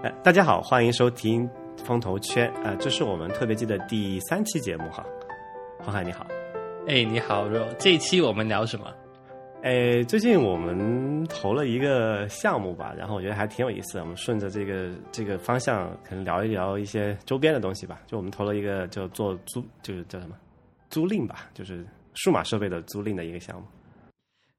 [0.00, 1.50] 哎，大家好，欢迎收听
[1.84, 2.48] 风投圈。
[2.62, 5.04] 呃，这是我们特别季的第三期节目哈。
[5.80, 6.24] 黄海你好，
[6.86, 7.48] 哎，你好。
[7.80, 8.94] 这一期我们聊什么？
[9.64, 14.02] 哎，最近我们投了一个项目吧，然后我觉得还挺有意思的。
[14.02, 18.00] 我们顺着这个这个方向，可能聊一聊一些周边的东西吧。
[18.06, 20.36] 就我们投了一个叫做租，就是叫什么
[20.90, 21.84] 租赁吧，就是
[22.14, 23.66] 数码设备的租赁的一个项目，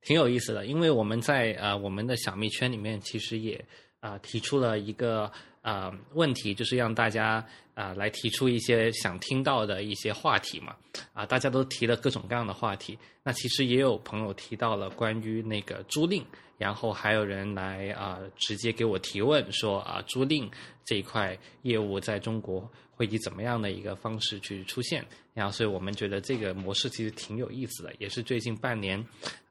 [0.02, 0.66] 挺有意思的。
[0.66, 3.64] 因为我们在呃我们的小蜜圈里面，其实也。
[4.00, 10.76] 啊，提出了一个啊问题，就是让大家啊来提出一些想听到的一些话题嘛。
[11.14, 12.98] 啊，大家都提了各种各样的话题。
[13.24, 16.24] 那其实也有朋友提到了关于那个租赁，
[16.58, 20.50] 然后还有人来啊直接给我提问说啊租赁
[20.86, 25.06] 这一块业务在中国会以怎么样的一个方式去出现？
[25.34, 29.06] 然后，所以我们觉得这个模式其实挺有意思的，也是最近半年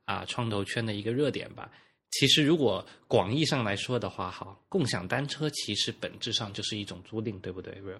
[0.04, 1.70] 啊创投圈的一个热点吧。
[2.10, 7.98] 其实，如果广义上来说的话，哈，共享单车其实本质上就是一种租赁，对不对，Real？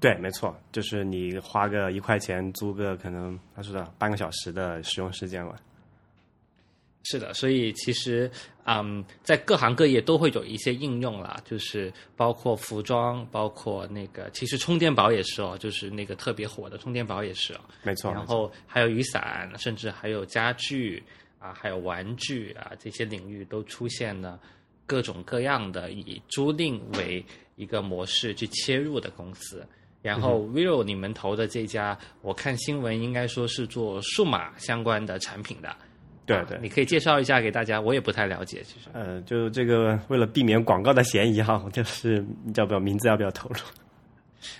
[0.00, 5.56] 对，没错，就是你花个一块钱租个可能他说的半个小时的使用时间吧。
[7.02, 8.30] 是的，所以其实，
[8.64, 18.10] 嗯，在各行各业都会有一些应用啦，就是包括服装，包括那个，其实充电宝也是哦，就是那个特别火的充电宝也是哦，没错。
[18.10, 21.02] 然后还有雨伞，甚至还有家具。
[21.40, 24.38] 啊，还有玩具啊，这些领域都出现了
[24.86, 27.24] 各种各样的以租赁为
[27.56, 29.66] 一个模式去切入的公司。
[30.02, 35.74] 然后，vivo 你们投的这家，我看新闻应该说是做数码相关的产品的。
[36.24, 38.88] 对对，你可以介绍一下给大家，我也不太了解，其实。
[38.92, 43.56] 呃，就这个为了避免广告的嫌疑哈，就是要不要名字要不要透露？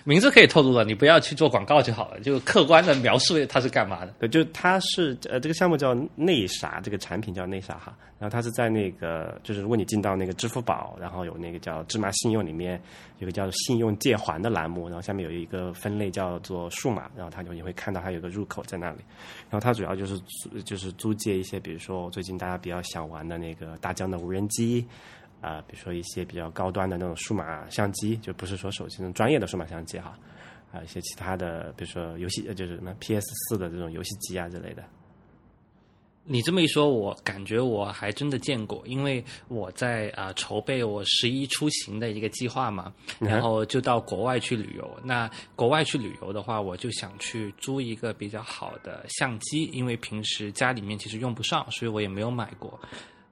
[0.03, 4.13] 名字可以透露了，你不要去做广告就好了，就客观的描述它是干嘛的。
[4.19, 7.95] 对，就它是呃，这个项目叫内啥，这个产品叫内啥哈。
[8.19, 12.79] 然后它是在那个，就是如果你进到那个支付宝，然后有那个叫芝麻信用里面
[13.17, 18.99] 有个叫信用借还的栏目，然后下面有一个分类叫做数码，然后它就你会看到它有个入口在那里。
[19.49, 20.21] 然后它主要就是
[20.63, 24.85] 就是租借一些，比如说最近大家比较想玩的那个大疆的无人机。
[25.41, 30.15] 啊，比如说一些比较高端的那种数码相机，就不是说手机那种专业的数码相机哈，
[30.71, 34.83] 还有一些其他的，比如说游戏，就是什么 PS 四的这种游戏机啊之类的。
[36.23, 44.99] 你这么一说，我感觉我还真的见过，因为我在啊筹备我十一出行的一个计划嘛，然后就到国外去旅游。
[45.03, 52.79] 那国外去旅游的话，我就想去租一个比较好的相机，因为平时家里面其实用不上，所以我也没有买过。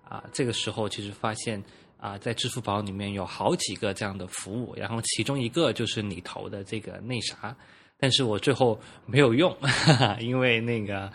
[0.04, 1.64] 啊，这个时候其实发现。
[2.00, 7.54] 啊，在支付宝里面有好几个这样的服务，然后其中一个就是你投的这个那啥，
[8.00, 11.12] 但是我最后没有用，哈 哈因为那个，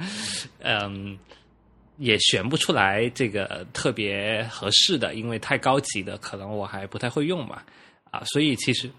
[0.59, 1.19] 嗯，
[1.97, 7.63] 也选不出来这个特别合适的，因为太高级的，可能我还不太会用嘛，
[8.11, 8.91] 啊，所以其实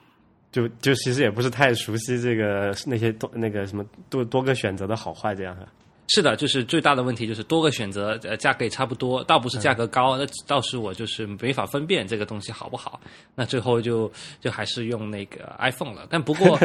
[0.51, 5.67] 就就其实也不是太熟悉这个那些多那个什么多多个选择的好坏这样的。
[6.07, 12.99] 是的，就是最大的问题就是多个选择，呃，价格也差不多，倒不是价格高，那倒是我就是没法分辨这个东西好不好。
[13.33, 16.05] 那最后就就还是用那个 iPhone 了。
[16.09, 16.59] 但不过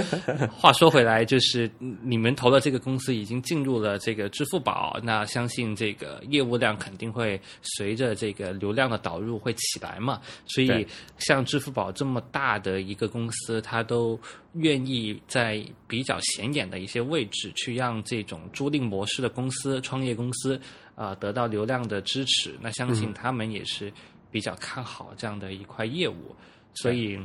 [0.52, 1.70] 话说回来，就是
[2.02, 10.20] 你们投的这个公司已经进入了这个支付宝，那相信这个业务量肯定会随着这个流量的导入会起来嘛。
[10.46, 10.86] 所以
[11.18, 14.20] 像支付宝这么大的一个公司，它都。
[14.54, 20.60] 愿意在比较显眼的一些位置去让这种租赁模式的公司、创业公司
[20.96, 23.92] 啊得到流量的支持，那相信他们也是
[24.28, 26.34] 比较看好这样的一块业务。
[26.74, 27.16] 所以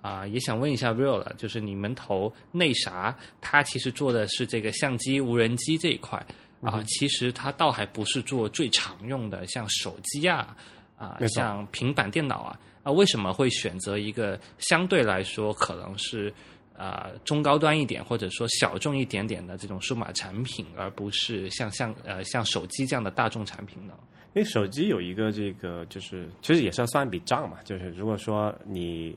[0.00, 6.24] 啊，也想问一下 Real 了，就是你们投那啥，它其实做的是这个相机、无人机这一块
[6.60, 10.56] 啊，其实它倒还不是做最常用的，像手机啊
[10.96, 16.32] 啊，像平板电脑啊啊，为什么会选择一个相对来说可能是？
[16.80, 23.92] 啊，中高端一点或者说小众一点点的这种数码产品，而不是像像呃像手机这样的大众产品呢？
[24.32, 27.58] 因为手机有一个这个，就是其实也是要算一笔账嘛。
[27.64, 29.14] 就是如果说你，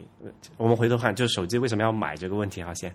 [0.57, 2.93] 我们回头看，就是手机为什么要买这个问题哈，先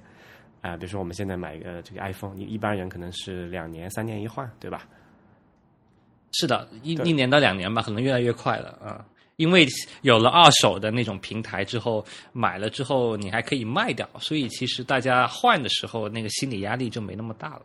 [0.60, 4.87] 啊，比如说我们现在买一个这个 iPhone，你一般人可能是两年、三年一换，对吧？
[6.32, 9.02] 是的，一一年到两年吧，可能越来越快了啊。
[9.38, 9.64] 因为
[10.02, 17.62] 有了二手的那种平台之后，买了之后你还可以卖掉，所以其实大家换的时候那个心理压力就没那么大了。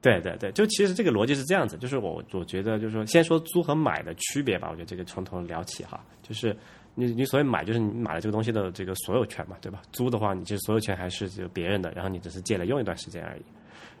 [0.00, 6.02] 对对对，就其实这个逻辑是这样子，就是我我觉得就是说，先说租和买的区别吧，我觉得这个从头聊起哈。
[6.22, 6.56] 就是
[6.94, 9.82] 你你所谓买就是你买了这个东西的这个所有权嘛，对吧？
[9.92, 13.42] 租的话，你其实所有权还是就别人的，然后你只是借了用一段时间而已。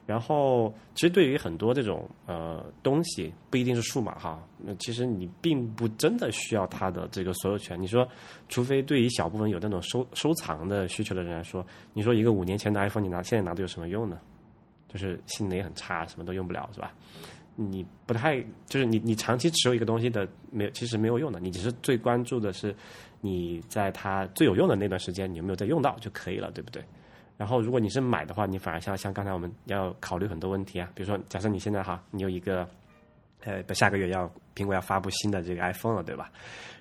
[0.08, 7.78] 然后，其实对于很多这种呃东西，不一定是数码哈，那其实你并不真的需要它的这个所有权。
[7.78, 8.08] 你说，
[8.48, 11.62] 除非对于小部分有那种收收藏的需求的人来说，
[11.92, 14.18] 你说一个五年前的 iPhone 你拿现在拿的有什么用呢？
[14.88, 16.90] 就是性能也很差，什么都用不了，是吧？
[17.54, 21.38] 你不太就是你你长期持有一个东西的没有，其实没有用的。
[21.38, 22.74] 你只是最关注的是
[23.20, 26.82] 你在它最有用的那段时间，你有没有在用到就可以了，对不对？
[27.38, 32.68] 然后，如果你是买的话，你反而像像刚才我们要考虑很多问题啊，比如说，假设你现在哈，你有一个，
[33.44, 36.32] 呃，下个月要苹果要发布新的这个 iPhone 了，对吧？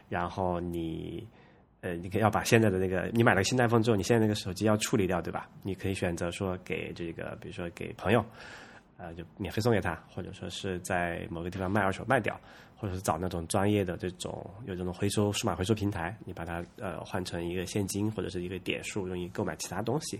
[0.09, 1.27] 然后你，
[1.81, 5.47] 呃，你可以要把现在的那个你买了新 iPhone 之后，你现在那个手机要处理掉，对吧？
[5.61, 8.25] 你可以选择说给这个，比如说给朋友，
[8.97, 12.35] 呃，就免费送给他，或者说是在某个地方卖二手卖掉。
[12.77, 20.19] 或者是找那种专业的这种有这种回收数码回收平台，你把它呃换成一个现金或者是一个点数，用于购买其他东西。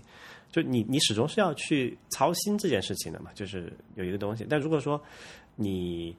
[0.50, 4.44] 就你你始终是要去操心这件事情的嘛，就是有一个东西。
[4.50, 5.00] 但如果说
[5.54, 6.16] 你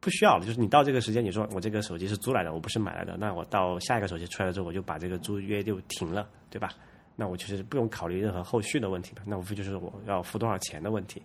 [0.00, 6.70] 不需要了，就是你到这个时间，你说我这个手机是租来的，我不是买来的，那我到下一个手机出来了之后，我就把这个租约就停了，对吧？
[7.16, 9.22] 那我其实不用考虑任何后续的问题吧？
[9.26, 11.22] 那无非就是我要付多少钱的问题。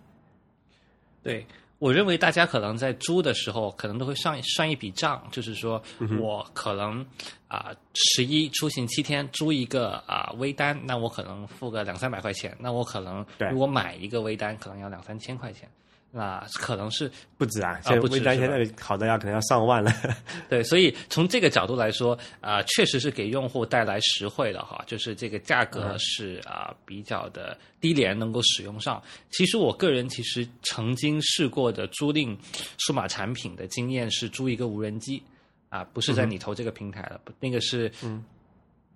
[1.22, 1.46] 对。
[1.80, 5.82] 我认为大家可能在租的时候，可能都会算算一笔账，就是说
[6.20, 7.04] 我可能
[7.48, 15.66] 啊十一出行七天租一个啊微单，那我可能付个两三百块钱，那我可能如果买一个微单，可能要两三千块钱。
[16.12, 19.92] 那可能是不止啊，现在微单现在好的要可能要上万了。
[20.50, 29.00] 对，所以从这个角度来说，啊，确实是给用户带来实惠的哈，就是这个价格是啊比较的低廉，能够使用上。
[29.30, 32.36] 其实我个人其实曾经试过的租赁
[32.78, 35.22] 数码产品的经验是租一个无人机，
[35.68, 38.24] 啊，不是在你投这个平台了，那个是嗯。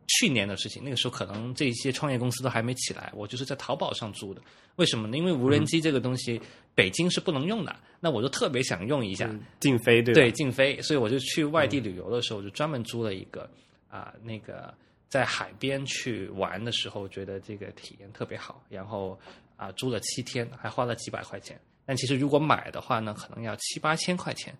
[0.06, 4.41] 去年的事情，那个时候可能这些创业公司都还没起来，我就是在淘宝上租的。
[4.77, 5.17] 为什么呢？
[5.17, 6.41] 因为无人机这个东西，
[6.75, 13.49] 北京是不能用的，那我就特别想用一下，禁飞对对禁飞，所以我就去外地旅游的时候，就专门租了一个
[13.89, 14.75] 啊，那个
[15.09, 19.17] 在海边去玩的时候，觉得这个体验特别好，然后
[19.57, 21.59] 啊租了七天，还花了几百块钱。
[21.87, 24.53] 但其实如果买的话呢，可能要七八千块钱。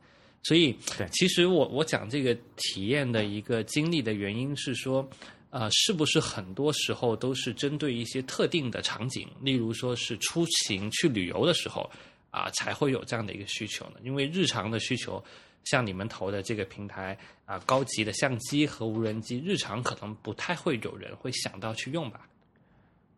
[0.45, 0.77] 所以，
[1.11, 5.09] 其实我我讲这个体验的一个经历的原因是说。
[5.55, 11.89] 啊，是不是很多时候都是针对一些特定的场景，例如说是出行去旅游的时候
[12.33, 13.93] 啊，才会有这样的一个需求呢？
[14.03, 15.25] 因为日常的需求，
[15.63, 17.17] 像你们投的这个平台
[17.47, 22.27] 啊，高级的相机和无人机，日常可能不太会有人会想到去用吧。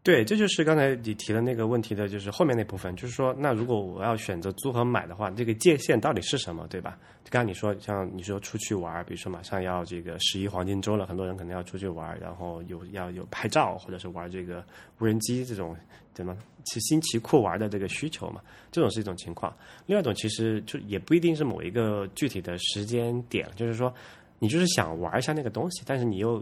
[0.06, 6.96] 对，这就是刚才你提的那个问题的，就是后面那部分，就是说，那如果我要选择租和买的话，这个界限到底是什么，对吧？
[7.28, 14.64] 刚刚你说，像你说出去玩，比如说马上要这个十一黄金周了，很多人可能要出去玩，然后有要有拍照，或者是玩这个
[15.00, 15.76] 无人机这种
[16.14, 19.52] 怎么其新奇酷玩的这个需求嘛，这种是一种情况。
[19.86, 23.92] 另外一种其实就也不一定是某一个具体的时间点，就是说
[24.38, 26.40] 你就是想玩一下那个东西，但是你又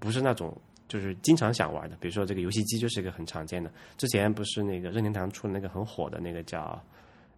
[0.00, 0.56] 不是那种。
[0.88, 3.70] 就是经常想玩的，比如说这个游戏机就是一个很常见的。
[3.96, 6.80] 之前不是那个任天堂出的那个很火的那个叫，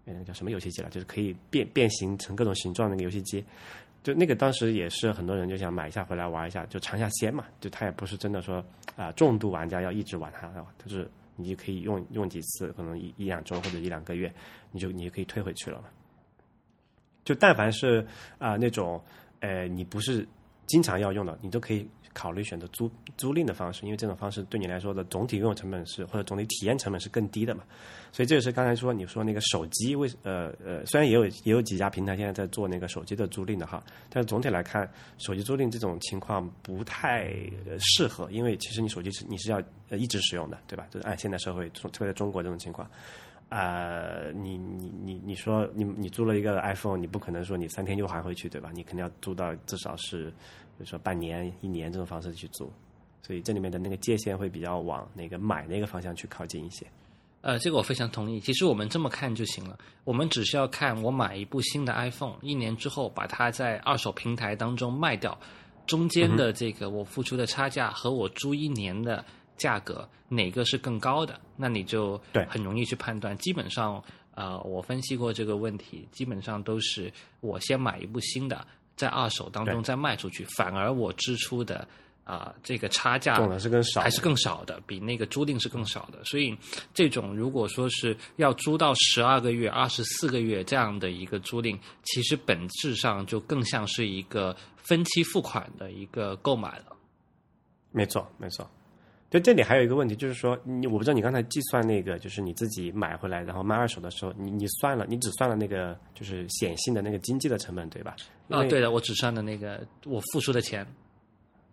[0.05, 0.91] 那个叫什么游戏机了？
[0.91, 3.45] 就是可以变变形成各种形状那个游戏机。
[4.03, 7.45] 就那个当时也是很多人就想买一下回来玩一下，就尝一下鲜嘛。
[7.61, 8.65] 就它也不是真的说
[8.97, 10.49] 啊重度玩家要一直玩它，
[10.83, 14.33] 就是你就可以用用几次，可能一一两周或者一两个月，
[14.71, 15.89] 你就你就可以退回去了嘛。
[17.25, 18.07] 就但凡是
[18.39, 19.03] 啊那种
[19.41, 20.27] 呃你不是
[20.69, 21.89] 经常要用的，你都可以。
[22.15, 27.63] 考虑选择租租赁的方式，因为这种方式对你来说的总体拥有成本是或者总体体验成本是更低的嘛。
[28.11, 37.33] 所以这也是刚才说你说那个手机为呃呃，虽然也有也有几家平台现在在做那个手机的租赁的哈，但是总体来看，手机租赁这种情况不太
[37.79, 40.89] 适合，因为其实你手机是你是要一直使用的，对吧？
[40.91, 42.91] 就是按现代社会，特别在中国这种情况，
[43.49, 48.71] 啊，你你你你说你你租了一个 iPhone，你不可能说你三天就还回去，对吧？
[48.75, 50.33] 你肯定要租到至少是。
[50.79, 52.73] 比如说半年、一年这种方式去租，
[53.21, 56.87] 所以这里面的那个界限会比较往那个买那个方向去靠近一些。
[57.41, 58.39] 呃，这个我非常同意。
[58.39, 65.37] 其实我们这么看就行了，我们只需要看我买一部新的 iPhone，一年之后把它在二手平台当中卖掉，
[65.85, 69.25] 中间的这个我付出的差价和我租一年的
[69.59, 73.37] 价格哪个是更高的，那你就对很容易去判断。
[73.37, 74.03] 基本上，
[74.35, 78.67] 呃，我分析过这个问题，基本上都是我先买一部新的。
[78.97, 81.87] 在二手当中再卖出去，反而我支出的
[82.25, 86.19] 啊、这个差价是更少还是更少的，比那个租赁是更少的。
[86.25, 86.53] 所以
[86.93, 96.97] 这种如果说是要租到十二个月、二十四个月这样的一个租赁，其实本质上就更像是一个分期付款的一个购买了。
[97.93, 98.69] 没错，没错。
[99.31, 108.17] 就这里还有一个问题，就是说，你我不知道你刚才计算那个，就是你自己买回来然后卖二手的时候，你你算了，你只算了那个就是显性的那个经济的成本，对吧？
[108.49, 110.87] 啊，对的，我只算的那个我付出的钱。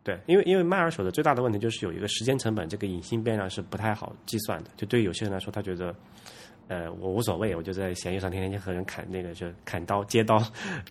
[0.03, 4.69] 对，因为因为卖二手的最大的问题就是有一个时间成本，这个隐性变量是不太好计算的。
[4.75, 5.95] 就对于有些人来说，他觉得，
[6.67, 10.41] 呃，我无所谓，我就在闲鱼上天天就和人砍那个就砍刀 接刀，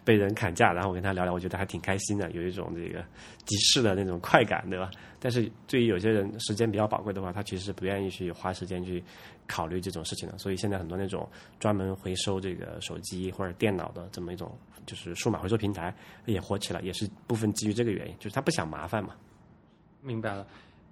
[0.04, 3.04] 被人砍价，然后我跟他聊聊，我觉得还挺开心的，有一种这个
[3.44, 4.90] 集市的那种快感，对吧？
[5.18, 9.02] 但是对于有些人时间比较宝贵的话，他其实是不愿意去花时间去
[9.46, 10.38] 考虑这种事情的。
[10.38, 11.28] 所以现在很多那种
[11.58, 15.92] 专门回收这个手机或者电脑的这么一种就是数码回收平台
[16.26, 19.14] 也火起来，也是部分基于这个原因，就是他不想麻烦嘛。
[20.02, 20.46] 明白了。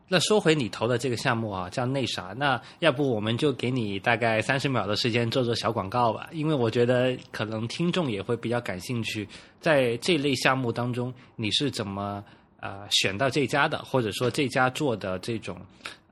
[0.08, 2.34] 那说回你投的这个项目啊，叫内啥。
[2.36, 9.26] 那要不我们就给你大概三十秒的时间做做小广告吧，因为我觉得可能听众也会比较感兴趣，
[9.60, 12.22] 在这类项目当中，你是怎么
[12.60, 15.56] 呃选到这家的，或者说这家做的这种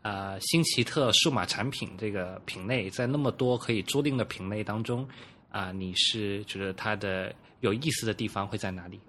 [0.03, 5.07] 呃新奇特数码产品这个品类，在那么多可以租赁的品类当中
[5.51, 9.01] 啊、你是觉得它的有意思的地方会在哪里？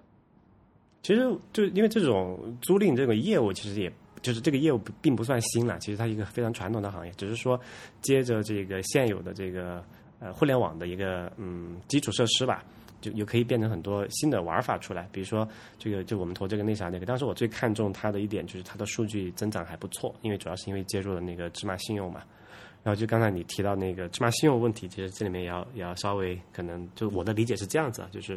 [1.00, 1.20] 其实
[1.52, 7.60] 就因为这种租赁这个业务，其实也就是这个业务并不算新了，其实它一个非常传统的行业，只是说
[8.00, 9.84] 接着这个现有的这个
[10.20, 12.64] 呃互联网的一个嗯基础设施吧，
[13.00, 15.08] 就又可以变成很多新的玩法出来。
[15.12, 15.46] 比如说
[15.78, 22.22] 这个就我们投这个那啥那个，当时我最看重它的一点就是它的数据增长还不错，因为主要是因为接入了那个芝麻信用嘛。
[22.84, 28.36] 然后就刚才你提到那个芝麻信用问题，其实这里面也要也要稍微可能就我的理解是这样子啊，就是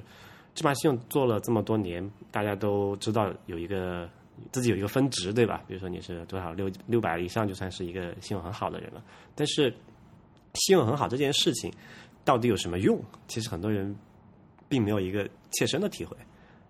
[0.54, 4.08] 芝麻信用做了这么多年，大家都知道有一个
[4.52, 5.64] 自己有一个分值，对吧？
[5.68, 9.04] 比如说你是多少六六百以上就算是一个信用很好的人了。
[9.36, 9.74] 但是
[10.54, 11.72] 信用很好这件事情
[12.24, 13.02] 到底有什么用？
[13.28, 13.96] 其实很多人
[14.70, 16.16] 并没有一个切身的体会。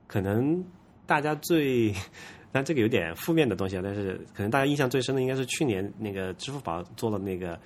[0.08, 0.64] 可能
[1.06, 1.94] 大家最，
[2.52, 7.60] 但这个有点负面的东西啊，但是可能大家印象最深的应该是去年那个支付宝做了那个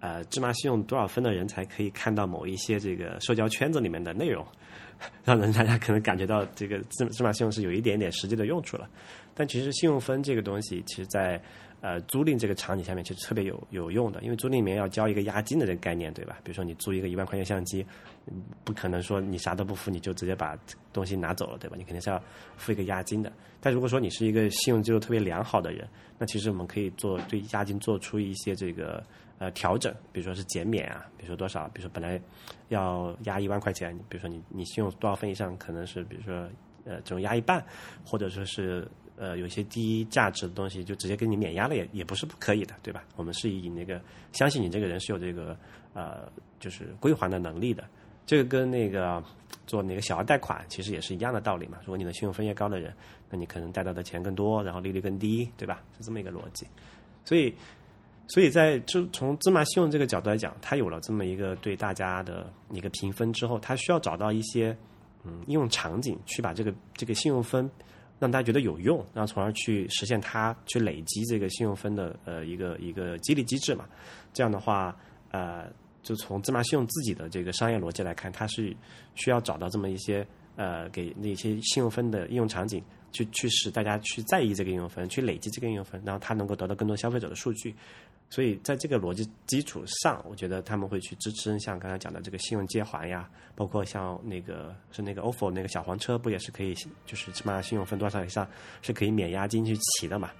[0.00, 4.46] 呃芝麻信用多少分的人才可以看到某一些这个社交圈子里面的内容，
[5.24, 8.88] 让人大家可能感觉到这个芝芝麻信用是有一点点实际的用处了。
[9.36, 11.40] 但其实信用分这个东西，其实在
[11.82, 16.38] 呃租赁这个场景下面，其实特别有有用的，因为租赁里面要交一个押金的这个概念，对吧？
[16.42, 17.86] 比如说你租一个一万块钱相机，
[18.26, 20.58] 嗯不可能说你啥都不付你就直接把
[20.92, 21.76] 东西拿走了，对吧？
[21.76, 22.20] 你肯定是要
[22.56, 23.30] 付一个押金的。
[23.60, 25.86] 但如果说你是一个信用记录特别良好的人，
[26.18, 29.04] 那其实我们可以做对押金做出一些这个
[29.38, 32.20] 呃调整，比如说是减免啊，比如说多少，比如说本来
[32.68, 36.48] 要押一万块钱，比如说你你信用多少分以上，可能是比如说
[36.84, 37.64] 呃这种押一半，
[38.04, 43.02] 或者说是呃有一些低价值的东西就直接给你免押了也也不是不可以的，对吧？
[43.16, 44.00] 我们是以那个
[44.32, 45.56] 相信你这个人是有这个
[45.94, 46.30] 呃
[46.60, 47.84] 就是归还的能力的。
[48.26, 49.22] 这个跟那个
[49.68, 51.78] 做那个小额贷款其实也是一样的道理嘛。
[51.82, 52.92] 如果你的信用分越高的人，
[53.30, 55.80] 那你可能贷到的钱更多，然后利率更低，对吧？
[55.96, 56.66] 是这么一个逻辑。
[57.24, 57.54] 所以，
[58.26, 64.76] 所以在就从芝麻信用这个角度来讲，它有了这么一个对大家的一个评分之后，它需要找到一些
[65.22, 67.70] 嗯应用场景，去把这个这个信用分
[68.18, 73.86] 让大家觉得有用，然后从而去实现它去累积这个信用分的呃一个一个激励机制嘛。
[74.32, 74.96] 这样的话，
[75.30, 75.64] 呃。
[76.02, 78.72] 就从芝麻信用自己的这个商业逻辑来看，它是
[79.16, 82.80] 需要找到这么一些呃，给那些信用分的应用场景，
[83.10, 87.74] 去去使大家去在意这个应用分，去累积这个应用分，然后它能够得到更多消费者的数据。
[88.28, 96.74] 所以在这个逻辑基础上，我觉得他们会去支持像刚才讲的这个信用借还呀，包括像那个是那个 ofo 那个小黄车，不也是可以
[97.06, 98.46] 就是芝麻信用分多少以上
[98.82, 100.30] 是可以免押金去骑的嘛？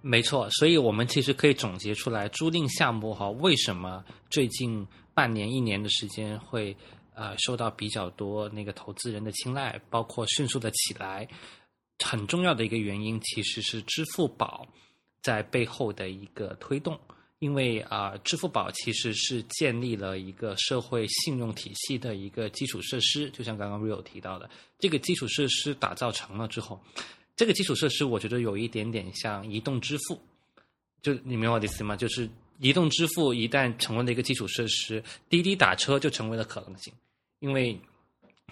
[0.00, 6.76] 没错，所以我们其实可以总结出来，租赁项目哈，为什么最近半年、一年的时间会
[7.14, 11.28] 呃受到比较多那个投资人的青睐，包括迅速的起来，
[12.04, 14.66] 很重要的一个原因其实是支付宝
[15.22, 16.98] 在背后的一个推动。
[17.38, 24.48] 因为啊、支付宝其实是建立了一个社会信用体系的一个基础设施，就像刚刚 Rio 提到的，
[24.78, 26.80] 这个基础设施打造成了之后，
[27.34, 30.20] 这个基础设施我觉得有一点点像移动支付，
[31.02, 31.96] 就你明白我的意思吗？
[31.96, 36.94] 就是移动支付一旦成为了一个基础设施，滴滴打车就成为了可能性，
[37.40, 37.76] 因为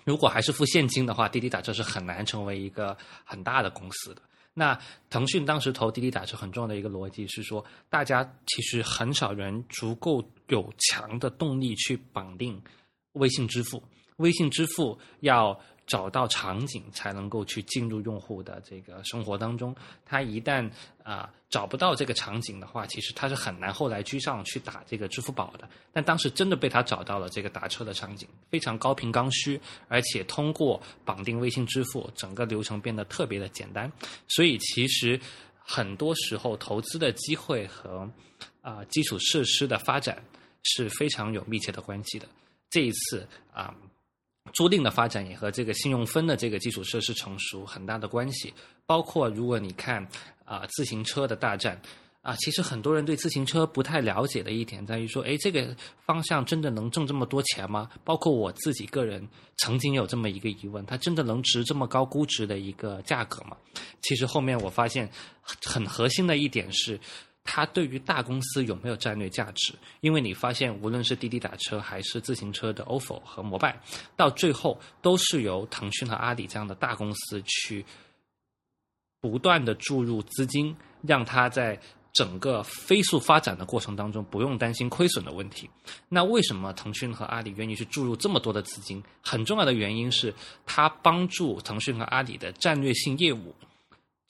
[0.02, 4.22] 如果还是付现金的话，滴滴打车是很难成为一个很大的公司的。
[4.54, 4.78] 那
[5.08, 12.60] 腾讯当时投滴滴打车很重要的一个逻辑是说，大家其实很少人足够有强的动力去绑定
[13.12, 13.82] 微信支付。
[14.16, 15.58] 微信支付要
[15.90, 19.74] 找到场景才能够去进入用户的这个生活当中。
[20.06, 20.70] 他一旦
[21.02, 25.68] 啊找不到这个场景的话，其实他是很难后来居上去打这个支付宝的。
[25.92, 33.90] 但当时真的被他找到了这个打车的场景，非常高频刚需，而且通过绑定微信支付，整个流程变得特别的简单。
[34.28, 35.20] 所以其实
[35.58, 38.08] 很多时候投资的机会和
[38.62, 40.22] 啊基础设施的发展
[40.62, 42.28] 是非常有密切的关系的。
[42.70, 43.74] 这一次啊。
[44.52, 48.52] 租赁的发展也和这个信用分的这个基础设施成熟很大的关系，
[48.86, 50.06] 包括如果你看
[50.44, 51.80] 啊自行车的大战
[52.22, 57.88] 啊，其实很多人对自行车不太了解的一点在于说，哎，这个方向真的能挣这么多钱吗？
[58.04, 59.26] 包括我自己个人
[59.58, 63.56] 曾经有这么一个疑问，它真的能值这么高估值的一个价格吗？
[64.02, 65.08] 其实后面我发现
[65.64, 66.98] 很核心的一点是。
[67.52, 69.74] 它对于大公司有没有战略价值？
[70.02, 73.76] 因为你发现，无论是滴滴打车还是自行车的 ofo 和摩拜，
[74.14, 77.84] 到最后都是由腾讯和阿里这样的大公司去
[79.20, 81.76] 不断的注入资金，让它在
[82.12, 85.68] 整个飞速发展的过程当中不用担心亏损的问题。
[86.08, 89.02] 那为什么腾讯和阿里愿意去注入这么多的资金？
[89.20, 90.32] 很重要的原因是，
[90.64, 93.52] 它帮助腾讯和阿里的战略性业务。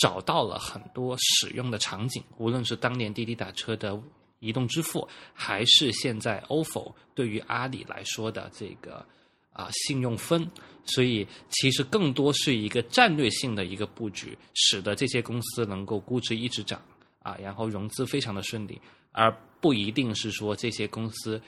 [0.01, 4.01] 找到了很多使用的场景，无论是当年滴滴打车的
[4.39, 9.07] 移动支付，还是现在 ofo 对于阿里来说的这个
[9.53, 10.51] 啊信用分，
[10.87, 16.81] 所以其实更多是一个战略性的一个布局，使得这些公司能够估值一直涨
[17.19, 18.81] 啊，然后融资非常的顺利，
[19.13, 19.31] 而
[19.61, 21.39] 不一定是说这些公司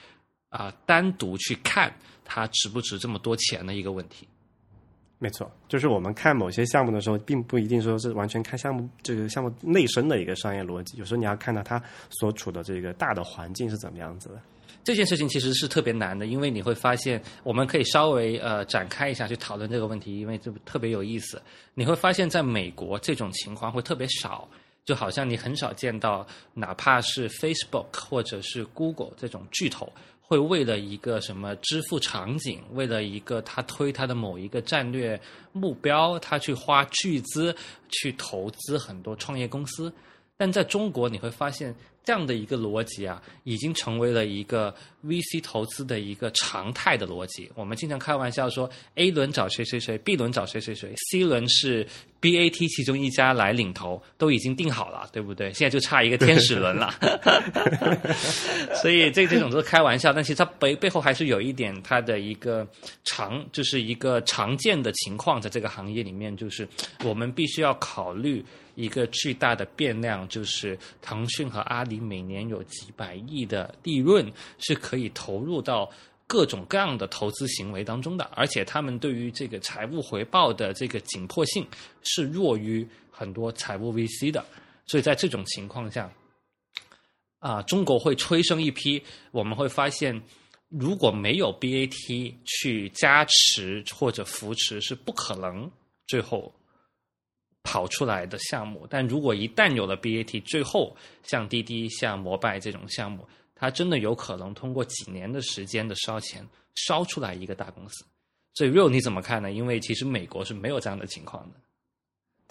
[0.50, 1.90] 啊单独去看
[2.22, 4.28] 它值不值这么多钱的一个问题。
[5.22, 14.34] 没错，就是我们看某些项目的时候，并不一定说是完全看项目这个项目内生的一个商业逻辑，有时候你要看到它所处的这个大的环境是怎么样子的。
[14.82, 21.40] 这件事情其实是特别难的，因为你会发现，我们可以稍微呃展开一下去讨论这个问题，因为这特别有意思。
[21.74, 24.48] 你会发现在美国这种情况会特别少，
[24.84, 29.88] 就好像你很少见到，哪怕是 Facebook 或者是 Google 这种巨头。
[30.22, 35.20] 会为了一个什么支付场景，为了一个他推他的某一个战略
[35.52, 37.54] 目标，他去花巨资
[37.90, 39.92] 去投资很多创业公司，
[40.36, 41.74] 但在中国你会发现。
[42.04, 44.74] 这样的一个逻辑啊，已经成为了一个
[45.06, 47.50] VC 投资的一个常态的逻辑。
[47.54, 51.86] 我们经常开玩笑说，A 轮找谁谁谁，B 轮找谁谁谁，C 轮是
[52.20, 55.52] BAT 其中一家来领投，都已经定好了，对不对？
[55.52, 56.92] 现在就差一个天使轮了。
[58.82, 62.66] 所以这这种都是开玩笑，但其实它背背后还是有一点它的一个
[63.04, 66.66] 常，就是一个常见的情况，在这个行业里面，就是
[67.04, 68.44] 我们必须要考虑。
[68.74, 75.90] 一个巨大的变量就是腾讯和阿里每年有几百亿的利润是可以投入到
[76.26, 81.66] 各种各样的投资行为当中的，而且他们对于这个财务回报的这个紧迫性
[82.02, 84.42] 是弱于很多财务 VC 的，
[84.86, 86.10] 所以在这种情况下，
[87.38, 90.22] 啊，中国会催生一批，我们会发现
[90.68, 95.70] 如果没有 BAT 去加持或者扶持，是不可能
[96.06, 96.50] 最后。
[97.62, 108.04] 跑出来的项目，但如果一旦有了 BAT，最后像滴滴、像摩拜这种项目，它真的有可能通过几年的时间的烧钱，烧出来一个大公司。
[108.54, 109.50] 所以 Real 你怎么看呢？
[109.52, 111.56] 因为其实美国是没有这样的情况的。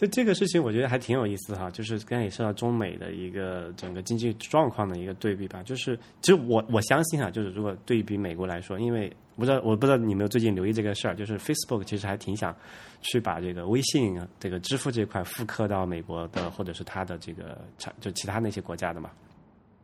[0.01, 1.69] 这这个事情，我觉得还挺有意思哈。
[1.69, 5.61] 就是刚才也说到中美的一个整个经济状况的一个对比吧。
[5.61, 12.55] 就是其实我我相信啊，就是如果对比美国来说，因为不知道我不知道你有没有最近留意这个事儿，就是 Facebook 其实还挺想
[13.01, 19.11] 去把这个微信这个支付这块复刻到美国的或者是它的这个产就其他那些国家的嘛。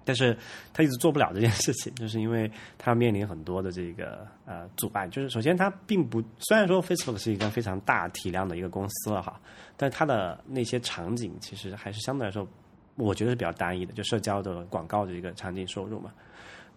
[0.07, 0.35] 但是
[0.73, 5.05] 他一直做不了这件事情， 就是因为他面临很多的这个呃阻碍。
[5.09, 9.37] 就是首先，他并不虽然说 Facebook 是一个非常大体量的一个公司了哈，
[9.75, 12.47] 但它的那些场景其实还是相对来说，
[12.95, 16.13] 我觉得是比较单一的，就社交的广告的一个场景收入嘛。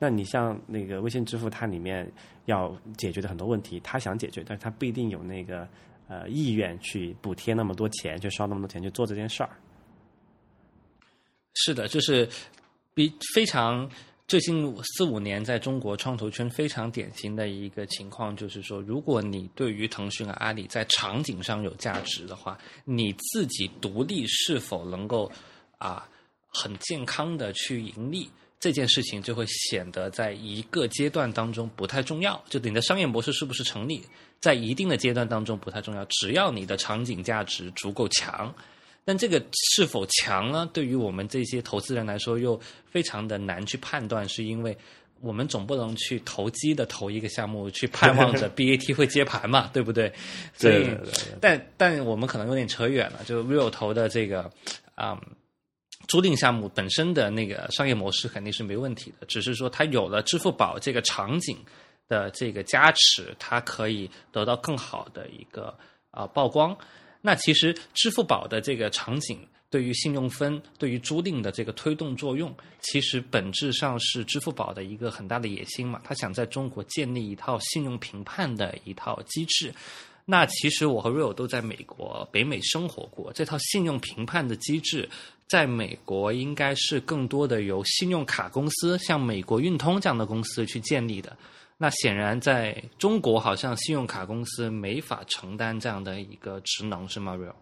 [0.00, 2.10] 那你像那个微信支付，它里面
[2.46, 5.68] 要解决的很多问题，他想解决，但是他不一定有那个
[6.08, 9.50] 呃意愿去补贴那么多钱，去烧那么多钱去做这件事儿。
[11.54, 12.28] 是的，就是。
[13.34, 13.88] 非常
[14.26, 25.30] 最近四五年在中国创投圈非常典型的一个情况，就是说，如果你对于腾讯和阿里在场景上有价值的话，你自己独立是否能够
[25.78, 26.08] 啊
[26.48, 32.40] 很健康的去盈利，这件事情就会显得在一个阶段当中不太重要。
[32.48, 34.00] 就你的商业模式是不是成立，
[34.40, 38.54] 在一定的阶段当中不太重要，只要你的场景价值足够强。
[39.04, 39.42] 但这个
[39.74, 40.68] 是否强呢？
[40.72, 42.60] 对于我们这些投资人来说，又
[42.90, 44.76] 非常的难去判断，是因为
[45.20, 50.12] 我们总不能去投机的投一个项目，去 盼望着 BAT 会接盘嘛，对不对？
[50.54, 50.86] 所以，
[51.40, 53.24] 但但我们可能有点扯远了。
[53.24, 54.50] 就 Real 投的这个，
[54.96, 55.18] 嗯，
[56.06, 61.58] 租赁项目本身的那个商业模式肯定是没问题的，只是说它有了支付宝这个场景
[62.06, 65.76] 的这个加持，它可以得到更好的一个
[66.10, 66.76] 啊曝光。
[67.20, 69.38] 那其实支付宝的这个场景。
[69.68, 76.00] 对于信用分，对于租赁的这个推动作用，其实本质上是支付宝的一个很大的野心嘛。
[76.02, 79.72] 他想在中国建立一套信用评判的一套机制。
[80.24, 85.08] 那其实我和 Real 都在美国、北美生活过，这套信用评判的机制，
[85.48, 91.36] 在美国应该是更多的由信用卡公司，像美国运通这样的公司去建立的。
[91.82, 97.54] 那显然在中国，好像信用卡公司没法承担这样的一个职能，是吗，Real？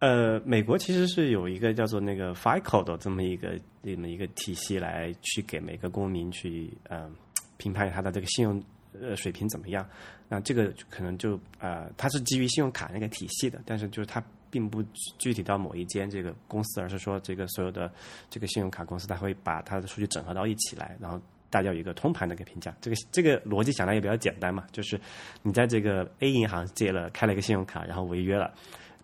[0.00, 7.10] 呃，美国其实是有一个叫做那个 FICO 的这么一个这么一个体系来去给每个公民去呃
[7.56, 8.62] 评判他的这个信用
[9.00, 9.88] 呃水平怎么样。
[10.28, 14.84] 那这个可能就呃它是基于信用卡那个体系的，但是就是它并不
[15.18, 17.90] 具体到某一间这个公司，而是说这个所有的
[18.28, 21.18] 这个信用卡公司，它会把它的数据整合到一起来，然后
[21.56, 22.76] 大家有一个通盘的一个评价。
[22.82, 25.00] 这个这个逻辑想来也比较简单嘛，就是
[25.42, 28.52] 你在这个 A 银行借了开了一个信用卡，然后违约了。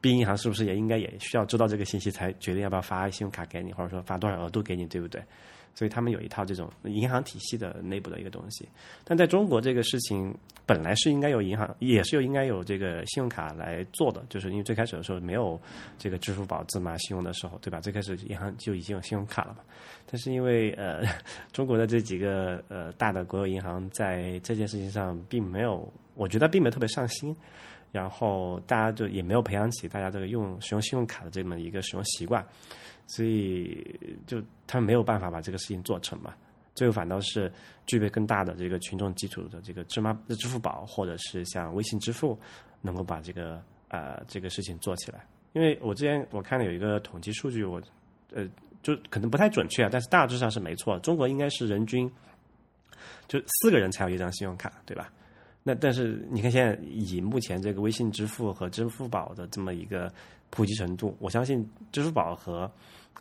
[0.02, 5.22] B 银行是不是也应该也需要知道这个信息，才决定要不要发信用卡给你，或者说发多少额度给你，对不对？
[5.74, 8.68] 所以他们有一套这种银行体系的内部的一个东西。
[9.04, 10.34] 但在中国，这个事情
[10.66, 15.60] 本来是应该有银行，也是有应该有这个信用卡来做的，就是因为最开始的时候没有
[15.98, 17.80] 这个支付宝芝麻信用的时候，对吧？
[17.80, 19.58] 最开始银行就已经有信用卡了嘛。
[20.10, 21.02] 但是因为呃，
[21.52, 27.34] 中国的这几个呃大的国有银行在这件事情上并没有，我觉得并没有特别上心。
[27.90, 32.42] 然后大家就也没有培养起大家这个用使用信用卡的这么一个使用习惯，
[33.06, 36.34] 所以就他没有办法把这个事情做成嘛。
[36.74, 37.52] 最后反倒是
[37.86, 42.38] 具备更大的这个群众基础的这个芝麻支付宝或者是像微信支付，
[42.80, 45.26] 能够把这个呃这个事情做起来。
[45.52, 47.80] 因为我之前我看了有一个统计数据，我
[48.34, 48.48] 呃
[48.82, 50.98] 就可能不太准确啊，但是大致上是没错。
[51.00, 52.10] 中国应该是人均
[53.28, 55.12] 就四个人才有一张信用卡，对吧？
[55.62, 60.12] 那但是你看，现在以目前这个微信支付和支付宝的这么一个
[60.52, 62.70] 普及程度，我相信支付宝和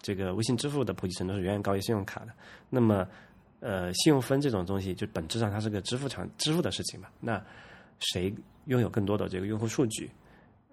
[0.01, 2.33] 这个微信支付的普及程度是远远高于信用卡的。
[2.69, 3.07] 那么，
[3.61, 7.07] 呃，信用分这种东西，就本质上它是个支付场支付的事情嘛。
[7.21, 7.41] 那
[7.99, 8.31] 谁
[8.65, 10.11] 拥有更多的这个用户数据，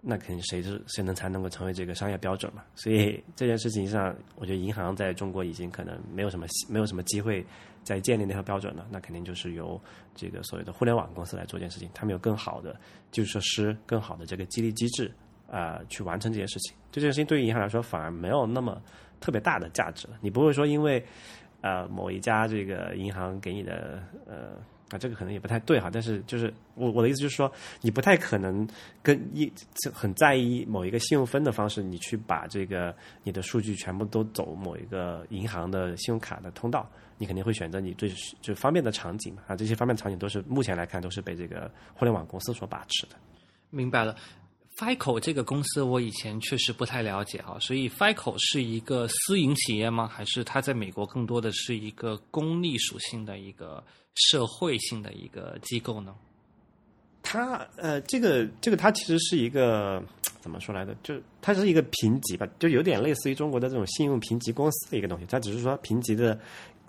[0.00, 2.64] 那肯定谁是谁能才能够成为这个商业标准嘛。
[2.74, 7.46] 所以这件事情上，我觉得银行在中国已经可能没有什么没有什么机会。
[7.84, 9.80] 再建立那套标准了，那肯定就是由
[10.14, 11.88] 这个所谓的互联网公司来做这件事情。
[11.94, 12.78] 他们有更好的
[13.10, 15.10] 基础设施、更好的这个激励机制
[15.50, 16.74] 啊，去完成这件事情。
[16.90, 18.80] 这件事情对于银行来说反而没有那么
[19.20, 20.16] 特别大的价值了。
[20.20, 21.04] 你不会说因为
[21.60, 24.56] 呃某一家这个银行给你的呃
[24.90, 27.50] 啊这个可能也不太对哈，但是就是我我的意思就是说，
[27.82, 28.66] 你不太可能
[29.02, 29.52] 跟一
[29.92, 36.88] 很在意某一个信用分的方式，你去把这个你的数据全部都走某一个银行的信用卡的通道。
[37.20, 38.08] 你肯定会选择你最
[38.40, 43.16] 就方便的场景啊，这些方便场景都是目前来看都是被这个互联网公司所把持的。
[43.70, 44.14] 明白了
[44.78, 50.06] ，FICO 这个公司我以前确实不太了解啊，所以 FICO 是一个私营企业吗？
[50.06, 53.82] 还是它在美国更多的是一个公立属性的一个
[54.14, 56.14] 社会性的一个机构呢？
[57.22, 60.02] 它呃，这个这个它其实是一个
[60.40, 60.96] 怎么说来的？
[61.02, 65.26] 就它是一个评级吧，就有点类似于中国的这种信用评级公司的一个东西。
[65.26, 66.38] 它只是说评级的。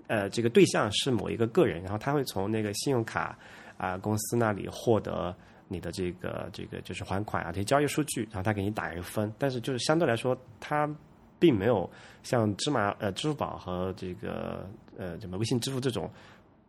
[0.08, 3.38] 呃，这个对象是某一个个人，然后他会从那个信用卡
[3.78, 5.36] 啊公司那里获得
[5.70, 9.32] 你的这个这个就是还款啊这些交易数据，然后他给你打一个分。
[9.38, 10.94] 但是就是相对来说，它
[11.40, 11.90] 并没有
[12.22, 16.12] 像芝麻呃支付宝和这个呃什么微信支付这种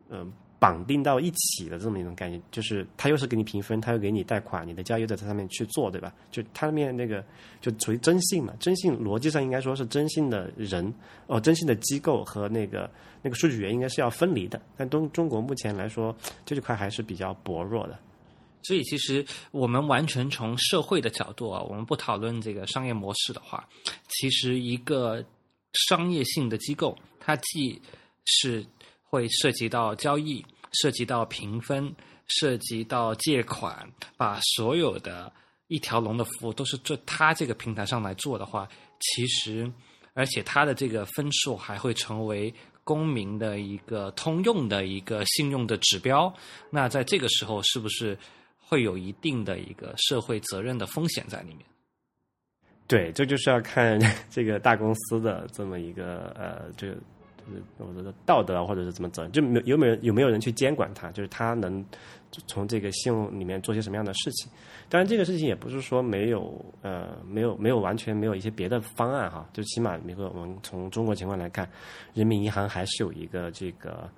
[0.09, 0.33] 嗯。
[0.61, 6.13] 绑定到一起的这么一种概念，就是他又是给你评分，他又给你贷款，你的交易在这上面去做，对吧？
[6.31, 7.25] 就他面那个
[7.63, 10.93] 就属于征信嘛，征信逻辑上应该说是征信的人
[11.29, 12.91] 哦，征信的机构和那个
[13.23, 14.61] 那个数据源应该是要分离的。
[14.77, 17.99] 但中中国目前来说，这一块还是比较薄弱的。
[18.63, 23.69] 所以其实我们完全从社会的角度啊，我们不讨论这个商业模式的话，
[24.09, 25.25] 其实一个
[25.89, 27.81] 商业性的机构，它既
[28.25, 28.65] 是
[29.03, 31.95] 会涉及到交易，涉及到评分，
[32.27, 35.33] 涉及到借款，把所有的
[35.69, 38.69] 一条龙的服务都是做它这个平台上来做的话，
[39.01, 39.73] 其实，
[40.15, 46.33] 而且它的这个分数还会成为公民的一个通用的一个信用的指标。
[46.71, 48.19] 那在这个时候，是不是
[48.71, 51.59] 会有一定的一个社会责任的风险在里面？
[52.87, 53.99] 对，这就是要看
[54.31, 56.97] 这个大公司的这么一个呃，这个。
[57.79, 61.85] 我觉得道德或者是怎么责任，就没有没有有没有人去监管它，就是它能
[62.47, 64.49] 从这个信用里面做些什么样的事情。
[64.89, 71.69] 当然，这个事情也不是说没有呃没有没有完全没有一些别的方案哈，就起码你说我们从中国情况来看，
[72.15, 74.09] 人民银行还是有一个这个。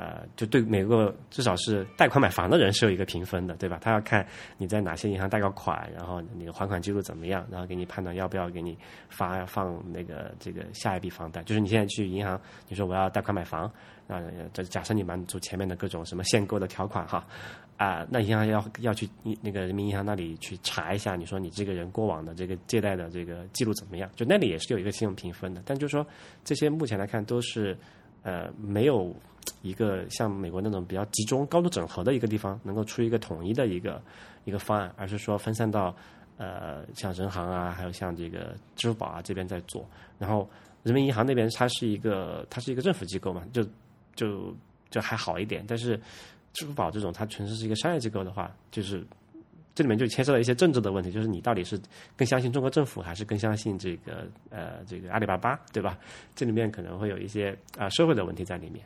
[0.00, 3.78] 呃，就对每个至少是贷款买房的人是有一个评分的，对吧？
[3.82, 8.78] 他要看你在哪些银行贷过款，然后你的还款记录怎么样，然后给你判断要不要给你
[9.10, 11.42] 发放那个这个下一笔房贷。
[11.42, 13.70] 就是你现在去银行，你说我要贷款买房，
[14.08, 14.22] 啊，
[14.54, 17.26] 这假设你满足前面的各种什么限购的条款哈，
[17.76, 19.06] 啊，那银行要要去
[19.42, 24.08] 那个人民银行那里去查一下，你说你这个人过往的这个借贷的这个记录怎么样？
[24.16, 26.06] 就那里也是有一个信用评分的，但就是说
[26.42, 27.76] 这些目前来看都是
[28.22, 29.14] 呃没有。
[29.62, 34.00] 一个像美国那种比较集中、高度整合的一个地方，能够出一个统一的一个
[34.44, 35.94] 一个方案，而是说分散到
[36.38, 39.86] 呃像人行啊，还有像这个支付宝啊这边在做。
[40.18, 40.48] 然后
[40.82, 43.62] 人民银行那边它是一个它是一个政府机构嘛，就
[44.14, 44.54] 就
[44.88, 45.64] 就还好一点。
[45.68, 46.00] 但是
[46.52, 49.04] 支付宝这种它纯粹是一个商业机构的话，就是
[49.74, 51.78] 这里面就牵涉到一些政治的问题，就是你到底是
[52.16, 55.98] 更相信中国政府，还是更相信这个呃这个阿里巴巴，对吧？
[56.34, 58.84] 这里面可能会有一些啊社会的问题在里面。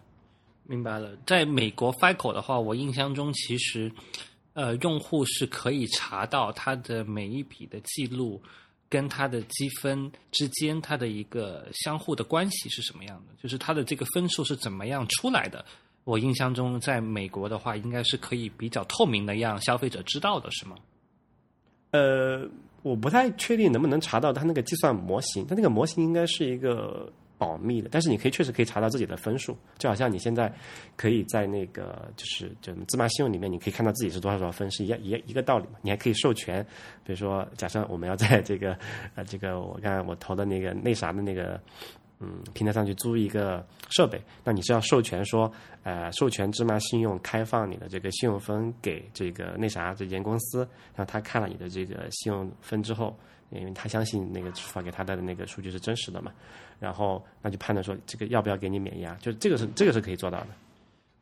[0.66, 3.92] 明白了，在美国 FICO 的话，我印象中其实，
[4.54, 8.42] 呃，用户是可以查到他的每一笔的记录
[8.88, 15.62] 跟他的积分之间，它的一个相互的关系是什么样的，就是他的这个分数是怎么样出来的。
[16.04, 20.76] 我印象中，在美国的话，应该是可以比较透明的让消费者知道的，是吗？
[21.90, 22.48] 呃，
[22.82, 27.12] 我不太确定能不能查到他那个计算模型，他那个模型应该是一个。
[27.36, 30.52] 保密的，但是你可以确实可以查到自己的分数，就好像你现在
[30.96, 35.78] 可以在那个就是就芝麻信用里面，你可以看到自己是多少多少分，是一样一一个道理嘛。
[35.82, 36.64] 你还可以授权，
[37.04, 38.78] 比如说假设我们要在这个
[39.14, 41.60] 呃这个我看我投的那个那啥的那个
[42.20, 50.60] 嗯平台上去租一个设备，那你是要授权说呃授权芝麻信用开放你的这个信用分给这个那啥这间公司，
[50.94, 53.16] 然后他看了你的这个信用分之后。
[53.60, 56.32] 因为他相信那个支付宝给他的那个数据是真实的嘛，
[56.80, 60.48] 然后那就判断说这个要不要给你免押，就这个是这个是可以做到的，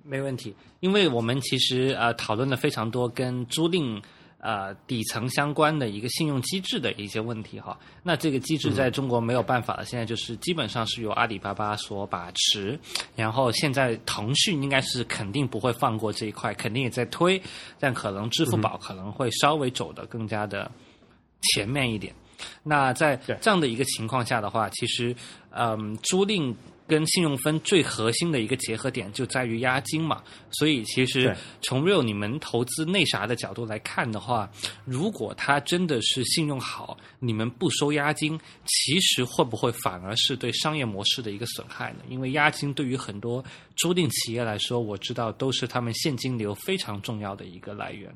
[0.02, 0.54] 没问题。
[0.80, 4.02] 因为我们其实呃讨论了非常多跟租赁
[4.38, 7.78] 呃底层相关的一个信用机制的一些问题哈。
[8.02, 12.76] 那这个机制在中国没有办法了，现在就是基本上是由阿里巴巴所把持，
[13.14, 17.40] 然后现在腾讯应该是肯定不会放过这一块，肯定也在推，
[17.78, 20.68] 但可能支付宝可能会稍微走的更加的
[21.54, 22.12] 前面一点。
[22.62, 25.14] 那在这样的一个情况下的话，其实，
[25.50, 26.54] 嗯，租赁
[26.86, 30.22] 跟信用分最核心的一个结合点就在于押金嘛。
[30.50, 34.50] 所以，其实从 real 你们投资那啥的角度来看的话，
[34.84, 42.00] 如果他真的是信用好，你们不收押金，其实会不会反而是对商业模式的一个损害呢？
[42.08, 43.42] 因为押金对于很多
[43.76, 48.12] 租赁企业来说，我知道都是他们现金流非常重要的一个来源。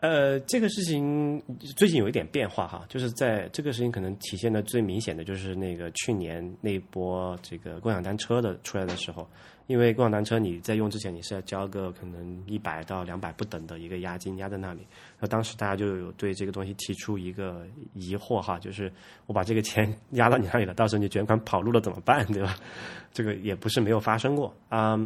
[0.00, 1.42] 呃，这个事情
[1.76, 9.28] 最近有一点变化哈，就是在这个事情可能体现的最明显的就是那个去年那波这个共享单车的出来的时候。
[9.68, 14.80] 因为共享单车你在用之前你是要交个可能一百到两百不等的一个押金押在那里，
[15.20, 18.90] 那当时大家就有对这个东西提出一个疑惑哈，就是
[19.26, 22.56] 我把这个钱押到你那里了，到时候你卷款跑路了怎么办，对吧？
[23.12, 24.96] 这个也不是没有发生过啊，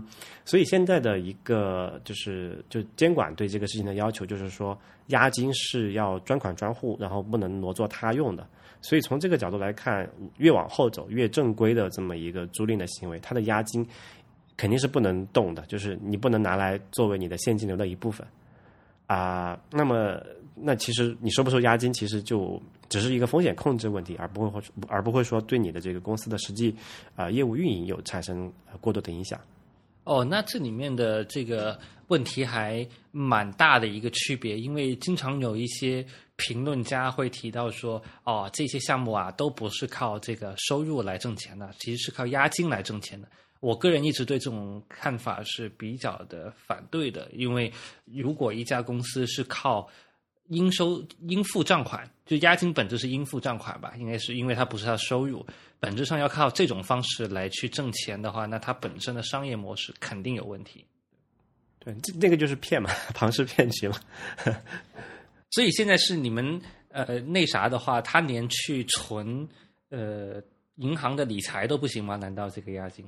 [0.45, 8.47] 所以现在的一个就是就监管对这个事情的要求就是说押金是要专款专户，然后不能挪作他用的。
[8.81, 13.87] 所以从这个角度来看，越往后走越正规的这么一个租赁的行为，它的押金。
[14.63, 18.25] 肯定是不能动的，就是你不能拿来作为你的现金流的一部分
[19.09, 19.59] 啊。
[19.73, 20.23] 那么，
[20.55, 26.73] 那其实你收不收押金，其实就只是一个风险控制问题，而不会而不会说对你的这个公司的实际
[27.17, 29.37] 啊业务运营有产生过多的影响。
[30.05, 43.27] 哦，那这里面的这个问题还蛮大的一个区别，因为经常有一些评论家会提到说，哦，这些项目啊都不是靠这个收入来挣钱的，其实是靠押金来挣钱的。
[43.63, 47.73] 我个人一直对这种看法是比较的反对的，因为
[48.07, 49.89] 如果一家公司是靠
[50.49, 55.47] 应收应付账款，就押金本质是应付账款吧，应该是因为它不是它的收入，
[55.79, 60.85] 本质上要靠这种方式来去挣钱的话，那它本身的商业模式肯定有问题。
[61.79, 63.97] 对，这那个就是骗嘛，庞氏骗局嘛。
[65.53, 69.49] 所以现在是你们呃那啥的话，他连去存
[69.91, 70.43] 呃
[70.79, 72.17] 银行的理财都不行吗？
[72.17, 73.07] 难道这个押金？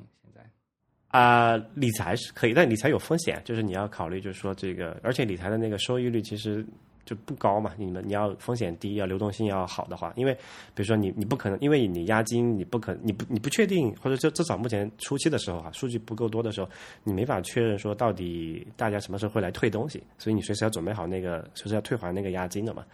[1.15, 6.67] 啊，理财是可以，但理财有风险，就是你要考虑，就是说这个，而且理财的那个收益率其实
[7.05, 7.71] 就不高嘛。
[7.77, 10.35] 你们你要风险低，要流动性要好的话，因为
[10.75, 16.69] 比如说你你不可能，因为你押金你不可你不你不确定，或者就至少目前初期的时候啊，数据不够多的时候，
[17.05, 22.85] 你没法确认说到底大家什么时候会来退东西，所以你随时要准备好那个随时要退还那个押金的嘛。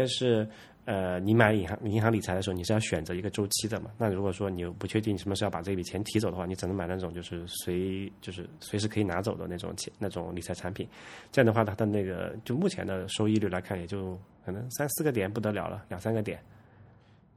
[0.00, 0.48] 但是
[0.86, 3.90] 呃，你买银行银行理财的时候，你是要选择一个周期的嘛？
[3.98, 10.88] 那如果说你又不确定什么时候要把这笔钱提走的话，你只能买那种就是随就是随时可以拿走的那种钱那种理财产品。
[11.30, 16.42] 这样的话，它的那个就目前的收益率来看，也就可能三四个点不得了了，两三个点。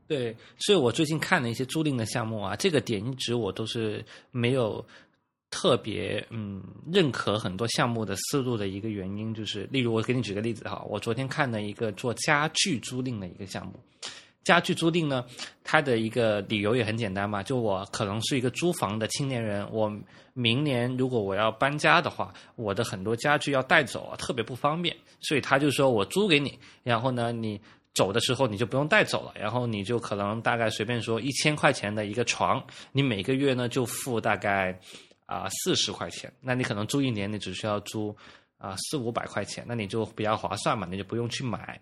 [0.07, 4.83] 对，所以我最近看了一些租赁的项目啊，这个点一直我都是没有
[5.55, 13.73] 特别嗯认可很多项目的思路的一个原因，就是例如我给你举个例子哈，我昨天看了一个做家具租赁的一个项目，
[14.43, 15.23] 家具租赁呢，
[15.63, 19.95] 它的一个理由也很简单嘛，就我可能是一个租房的青年人，我
[20.33, 27.61] 明年如果我要搬家的话，我的很多家具要带走啊，特别不方便，所以他就说我租给你，然后呢你。
[27.95, 32.59] 走的时候你就不用带走了，然后你就可能大概随便说一千块钱的一个床，
[32.91, 34.75] 你每个月呢就付大概
[35.33, 38.15] 啊四十块钱，那你可能租一年你只需要租
[38.57, 41.79] 啊四五百块钱，那你就比较划算嘛，你就不用去买。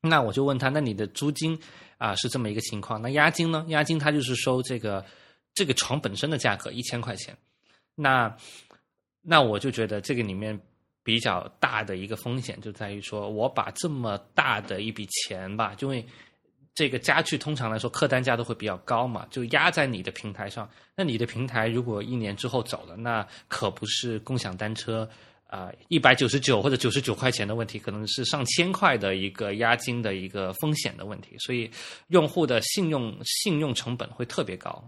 [0.00, 1.58] 那我就问他，那你的租金
[1.96, 3.64] 啊是这么一个情况，那押金呢？
[3.68, 5.04] 押金他就是收这个
[5.54, 7.36] 这个床本身的价格一千块钱，
[7.94, 8.36] 那
[9.22, 10.58] 那我就觉得这个里面。
[11.04, 16.06] 比较大的一个风险就在于说，我把这么大的一笔钱吧，因为
[16.78, 20.70] 这个家具通常来说客单价都会比较高嘛，就压在你的平台上。
[20.94, 25.08] 那你的平台如果一年之后走了，那可不是共享单车
[25.48, 31.36] 啊一百九十九或者九十九块钱的问题，可能是上千块的一个押金的一个风险的问题。
[31.40, 31.68] 所以
[32.10, 34.80] 用户的信用信用成本会特别高。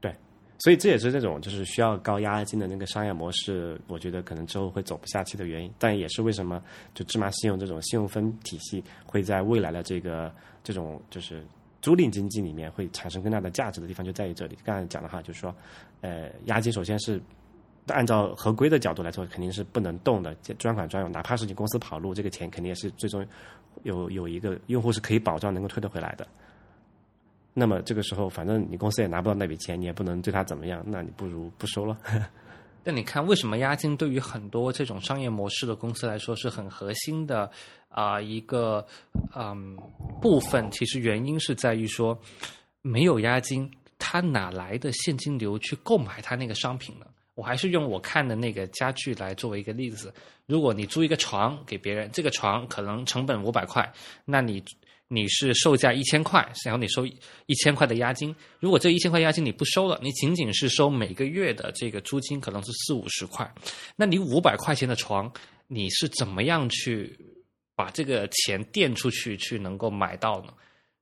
[0.00, 0.10] 对
[0.58, 5.70] 所以这也是这种就是需要高押金的那个商业模式，我觉得可能之后会走不下去的原因。
[5.78, 6.62] 但也是为什么
[6.94, 10.34] 就芝麻信用这种信用分体系会在未来的这个
[10.66, 11.46] 这种就是
[11.80, 14.58] 租赁经济里面会产生更大的价值的地方就在于这里。
[14.64, 15.54] 刚才讲的哈，就是说，
[16.00, 17.22] 呃，押金首先是
[17.86, 23.24] 按照合规的角度来说，肯定是不能动的，专款专用，哪怕是你公司跑路，这个钱肯定也是最终
[23.84, 26.26] 有有一个用户是可以保障能够退得回来的。
[27.54, 31.96] 那么这个时候，反正你公司也拿不到那笔钱，你也不能对他怎么样，那你不如不收了。
[32.86, 37.50] 但你看，为什么押金对于很多这种商业模式的公司来说是很核心的
[37.88, 38.86] 啊一个
[39.34, 39.76] 嗯
[40.22, 40.70] 部分？
[40.70, 42.16] 其实原因是在于说，
[42.82, 43.68] 没有押金，
[43.98, 47.06] 他哪来的现金流去购买他那个商品呢？
[47.34, 50.14] 我还是用我看的那个家具来作为一个例子。
[50.46, 53.92] 如果你租一个床给别人，这个床可能成本五百块，
[54.24, 54.62] 那你。
[55.08, 58.34] 你是售价一千块，然后你收一千块的押金。
[58.58, 63.48] 如果这一千块押金你不收了，你仅仅是收每个月的这个租金，可能是四五十块。
[63.94, 65.32] 那你五百块钱的床，
[65.68, 67.16] 你是怎么样去
[67.76, 70.52] 把这个钱垫出去，去能够买到呢？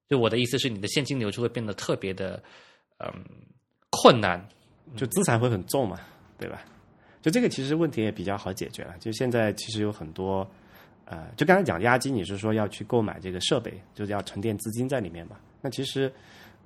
[0.07, 2.43] 就我的意思是，你的现金流就会变得特别的
[2.99, 3.25] 嗯
[3.89, 4.47] 困难，
[4.97, 5.99] 就资产会很重嘛，
[6.39, 6.63] 对吧？
[7.23, 8.95] 就这个其实问题也比较好解决了。
[8.99, 10.47] 就现在其实有很多。
[11.07, 15.37] 呃，就刚才讲押金，你是说要去购买这个设备，就是要沉淀资金在里面嘛？
[15.61, 16.11] 那其实，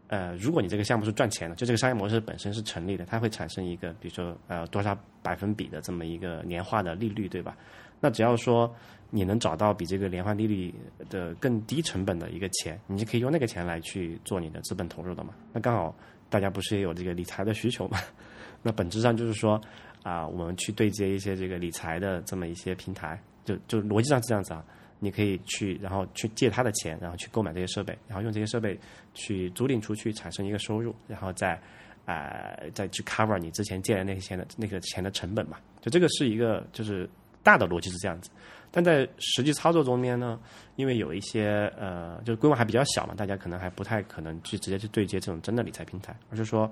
[0.06, 7.56] 呃，如果你这个项目是赚钱的，就这个商业模式本身是成立的，它会产生一个，比如说呃多少百分比的这么一个年化的利率，对吧？
[8.00, 8.72] 那只要说
[9.10, 10.72] 你能找到比这个年化利率
[11.10, 15.34] 的更低成本的一个钱，你就可以用那个钱来去做你的资本投入的嘛？
[15.52, 15.92] 那刚好
[16.30, 17.98] 大家不是也有这个理财的需求嘛？
[18.62, 19.60] 那本质上就是说
[20.04, 23.20] 啊，我们去对接一些这个理财的这么一些平台。
[23.48, 24.62] 就就逻辑上是这样子啊，
[24.98, 28.78] 你可以去，然后去借他的钱，然后去购买这些设备，然后用这些设备
[29.14, 31.58] 去租赁出去，产生一个收入，然后再
[32.04, 35.56] 呃再去 cover 你之前借的那些钱的那个钱的成本嘛。
[35.80, 37.08] 就这个是一个就是
[37.42, 38.28] 大的逻辑是这样子，
[38.70, 40.38] 但在实际操作中间呢，
[40.76, 46.70] 因为有一些呃就是规模还比较小嘛，大家可能还不太可能去直接去对接这种真的理财平台，而是说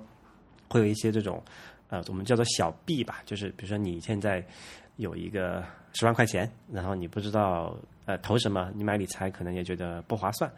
[0.67, 1.41] 会有一些这种
[1.89, 4.45] 呃我们叫做小币吧，就是比如说你现在。
[4.97, 10.51] 有一个十万块钱，然后你不知道呃投什么，你买理财可能也觉得不划算，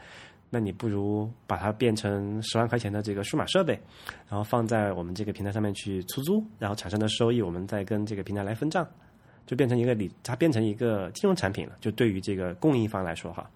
[0.50, 3.80] 那你不如把它变成十万块钱的这个数码设备，
[4.28, 8.88] 然后放在我们这个平台上面去出租，然后产生的收益我们再跟这个平台来分账，
[9.46, 11.78] 就变成一个理，它变成一个金融产品了。
[11.80, 13.50] 就对于这个供应方来说哈，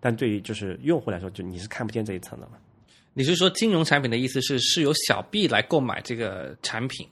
[0.00, 2.52] 但对于就是用户来说，就你是看不见这一层的嘛。
[3.12, 7.06] 你是说金融产品的意思是是由小币来购买这个产品？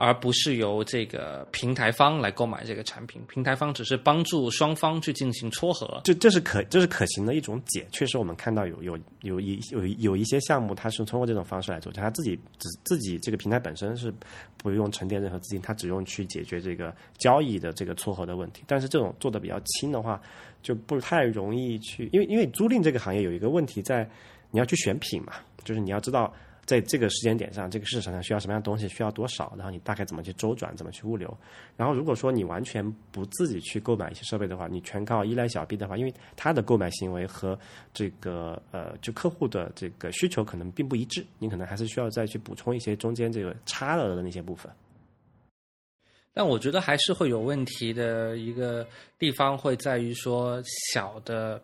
[0.00, 3.20] 而不是由这个平台方来购买这个产品。
[3.28, 6.00] 平台方只是帮助双方去进行撮合。
[6.04, 7.84] 这这是可这是可行的一种解。
[7.90, 14.14] 确实，我们看到有有有一有有一些项目，它是通过这种方式来做，就它自己只自己这个平台本身是
[14.56, 18.62] 不用沉淀任何资金，它只用去解决这个交易的这个撮合的问题。
[18.68, 20.22] 但是这种做的比较轻的话，
[20.62, 24.08] 就不太容易去，因为因为租赁这个行业有一个问题在，
[24.52, 25.32] 你要去选品嘛，
[25.64, 26.32] 就是你要知道。
[26.68, 31.34] 在这个时间点上，这个市场上需要什么样的东西，需要多少，然后你大概怎么去周转，怎么去物流。
[31.78, 37.58] 然后如果说你完全不自己去购买一些设备的话，你全靠依赖小 B 的话，因为他的购买行为和
[37.94, 44.70] 这个呃就客户的这个需求可能并不一致，你可能还是需要再去补充一些中间这个差了的那些部分。
[46.34, 48.86] 但我觉得还是会有问题的一个
[49.18, 50.62] 地方会在于说
[50.92, 51.58] 小的。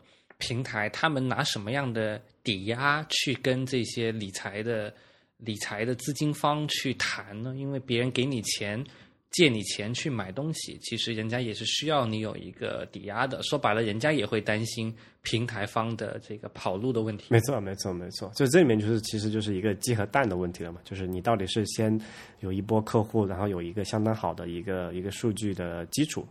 [0.47, 4.93] 平台他们拿什么样的抵押去跟这些理财的
[5.39, 7.55] 理财的资金方去谈呢？
[7.57, 8.85] 因为别人给你钱，
[9.31, 13.43] 借你钱去买东西，其实人家也是需要你有一个抵押的。
[13.43, 17.29] 说白了，人家也会担心平台方的这个跑路的问题。
[17.31, 18.31] 没错，没错，没错。
[18.37, 20.81] 就这里面就是其实就是一个鸡和蛋的问题了嘛。
[20.85, 21.99] 就是你到底是先
[22.41, 26.27] 有一波客户，然后有一个相当好的一个一个数据的基础，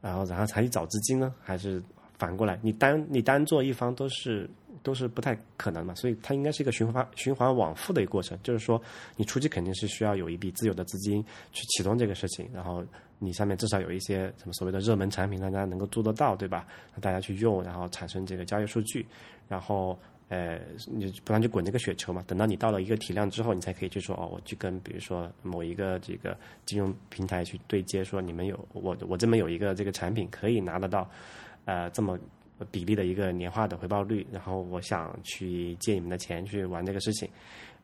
[0.00, 1.82] 然后然后才去找资金呢，还是？
[2.18, 4.50] 反过来，你单你单做一方都是
[4.82, 8.36] 都是不太可能嘛，所以它应该是一个循环循环往复的一个过程。
[8.42, 8.80] 就是说，
[9.16, 12.84] 你初期肯定是需要有一笔自有的资金去启动这个事情，然后
[13.20, 16.66] 你上面至少有一些什么所谓的热门产品，大家能够做得到，对吧？
[16.92, 19.06] 让大家去用，然后产生这个交易数据，
[19.48, 19.96] 然后
[20.28, 22.24] 呃，你不然就滚这个雪球嘛。
[22.26, 31.08] 等到你到了一个体量之后，你才可以去说哦，我去跟比如说某一个这个金融平台去对接，说你们有我我这边有一个这个产品可以拿得到。
[31.68, 32.18] 呃，这么
[32.70, 37.28] 比例的一个年化的回报率，然后我想去借你们的钱去玩这个事情，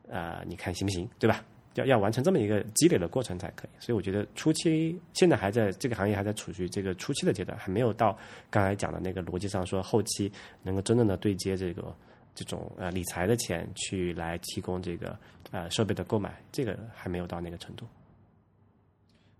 [0.09, 1.07] 呃，你看行不行？
[1.18, 1.45] 对吧？
[1.74, 3.70] 要要完成这么一个积累的过程才可以。
[3.78, 8.18] 所以我觉得初期现在还在这个行业还在处于这个初期的阶段，还没有到
[8.49, 10.32] 刚才讲的那个逻辑上说后期
[10.62, 11.95] 能够真正的对接这个
[12.35, 15.14] 这种呃理财的钱去来提供这个
[15.51, 17.87] 呃设备的购买，这个还没有到那个程度。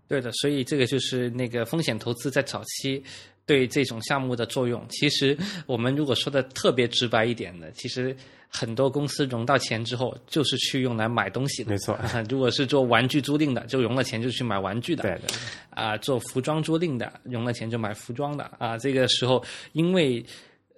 [0.07, 3.03] 对的，所以这个就是那个风险投资在早期。
[3.45, 8.15] 对这种项目的作用，其实我们如果说的特别直白一点的，其实
[8.49, 11.71] 很多公司融到钱之后，就是去用来买东西的。
[11.71, 15.03] 没错， 如果是做玩具租赁的，就融了钱就去买玩具的。
[15.03, 15.27] 对的。
[15.69, 18.49] 啊，做服装租赁的，融了钱就买服装的。
[18.57, 19.43] 啊，这个时候，
[19.73, 20.25] 因为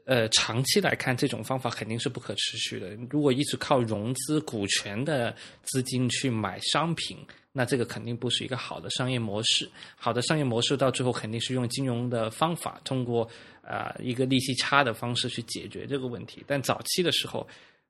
[0.08, 2.96] 呃，长期来看，这种方法肯定是不可持续的。
[3.10, 7.18] 如果一直靠融资股权的资金去买商品。
[7.54, 9.68] 那这个肯定不是一个好的商业模式。
[9.96, 13.28] 好的商业模式到最后肯定是用金融的方法，通过
[13.64, 16.44] 啊一个利息差的方式去解决这个问题。
[16.46, 17.48] 但早期的时候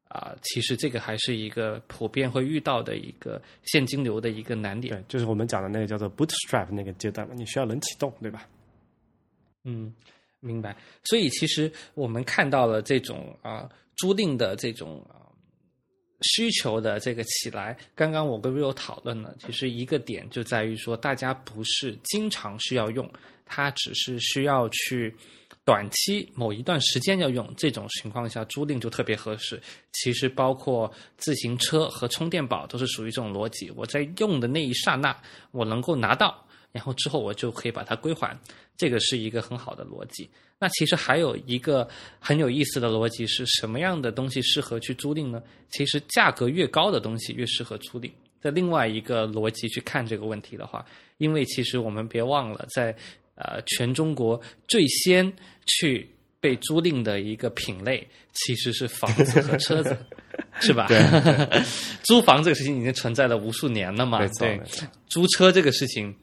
[0.07, 4.95] 啊，其实这个还是一个普遍会遇到的一个现金流的一个难点。
[4.95, 8.47] 对，就是我们讲的那个叫做 bootstrap 那个阶段嘛，你需要能启动，对吧？
[9.65, 9.93] 嗯，
[10.39, 10.75] 明白。
[11.03, 15.15] 所以其实我们看到了这种啊租赁的这种啊。
[16.21, 23.07] 需求的这个起来，刚刚我跟 Rio 讨论了，其实一个点就在于说，大家不是经常需要用，
[23.45, 25.15] 它只是需要去
[25.63, 29.61] 短期某一段时间要用，这种情况下租赁就特别合适。
[29.93, 35.15] 其实包括自行车和充电宝都是属于这种逻辑，我在用的那一刹那，
[35.51, 36.46] 我能够拿到，
[36.77, 38.37] 然后之后我就可以把它归还，
[38.77, 40.29] 这个是一个很好的逻辑。
[40.59, 41.87] 那其实还有一个
[42.19, 45.41] 很有意思的逻辑是什么样的东西适合去租赁呢？
[45.71, 48.11] 其实价格越高的东西越适合租赁。
[48.39, 50.85] 在另外一个逻辑去看这个问题的话，
[51.17, 52.95] 因为其实我们别忘了，在
[53.33, 55.33] 呃全中国最先
[55.65, 56.07] 去
[56.39, 59.97] 被租赁的一个品类其实是房子和车子，
[60.59, 60.85] 是吧？
[60.87, 60.99] 对，
[62.03, 64.19] 租房这个事情已经存在了无数年了嘛。
[64.39, 64.61] 对，
[65.07, 66.15] 租车这个事情。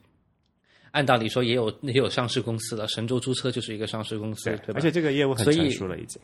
[0.94, 4.74] 按道理说，也有也有上市公司了，神州租车就是一个上市公司，对吧？
[4.76, 6.22] 而且这个业务很成熟了，已经。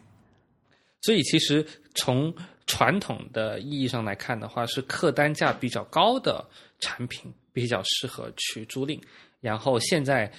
[1.02, 1.66] 所以，其实
[1.96, 2.32] 从
[2.66, 6.46] 传统的意义上来看的话，是客单价比较高的
[6.78, 9.00] 产品比较适合去租赁。
[9.40, 10.30] 然后现在，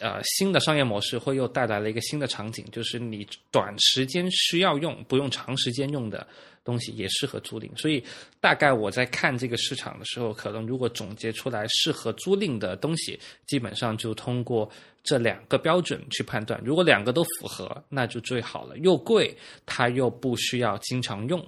[0.00, 6.26] 呃，新的商业模式会又带来了一个新的场景，就是你短时间需要用，不用长时间用的。
[6.64, 8.04] 东西也适合租赁，所以
[8.40, 14.70] 大概我在看这个市场的时候，可能如果总结出来适合租赁的东西，基本上就通过
[15.02, 16.60] 这两个标准去判断。
[16.62, 18.76] 如果两个都符合，那就最好了。
[18.78, 19.34] 又贵，
[19.64, 21.40] 它又不需要经常用，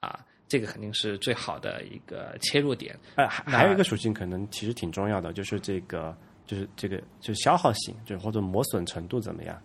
[0.00, 2.94] 啊，这个肯定是最好的一个切入点。
[3.14, 6.14] 呃，还有一个属性可能其实挺重要的，就是这个，
[6.48, 9.56] 就是这个，就是消耗性，就或者磨损程度怎么样。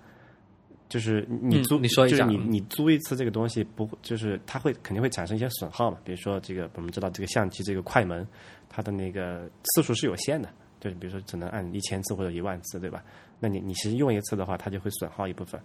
[0.89, 5.97] 就是你嗯租，你说一下就是你你租一次这个东西不，就是它会肯定会产生一些损耗嘛。
[6.03, 8.27] 比如说这个我们知道这个相机这个快门，
[8.69, 10.47] 它的那个次数是有限的，
[10.79, 13.03] 就是比如说只能按一千次或者一万次，对吧？
[13.39, 15.59] 那你你其实用一次的话，它就会损耗一部分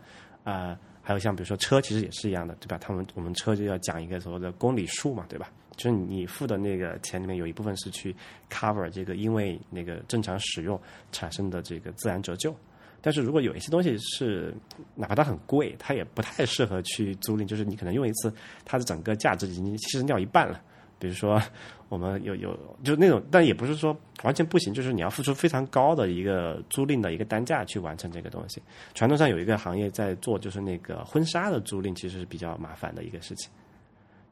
[0.44, 2.78] 啊、还有像比如说车，其实也是一样的，对吧？
[2.78, 5.50] 他们我们车就要讲一个所谓的公里数嘛，对吧？
[5.78, 8.14] 就是你付的那个钱里面有一部分是去
[8.50, 10.78] cover 这个因为那个正常使用
[11.12, 12.54] 产生的这个自然折旧。
[13.00, 14.52] 但是如果有一些东西是，
[14.96, 18.30] 哪怕它很贵，它也不太适合去租赁，就是你可能用一次，
[18.64, 20.60] 它的整个价值已经其实掉一半了。
[20.98, 21.40] 比如说，
[21.88, 28.60] 我们有有就那种，但也不是说完全不行，就是你要付出非常高的一个租赁的一个单价去完成这个东西。
[28.94, 33.48] 传统上有一个行业在做，就是那个婚纱的租赁，其实是比较麻烦的一个事情，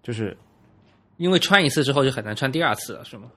[0.03, 0.37] 就是
[1.17, 3.31] 因为穿一次之后就很难穿第二次了，是吗？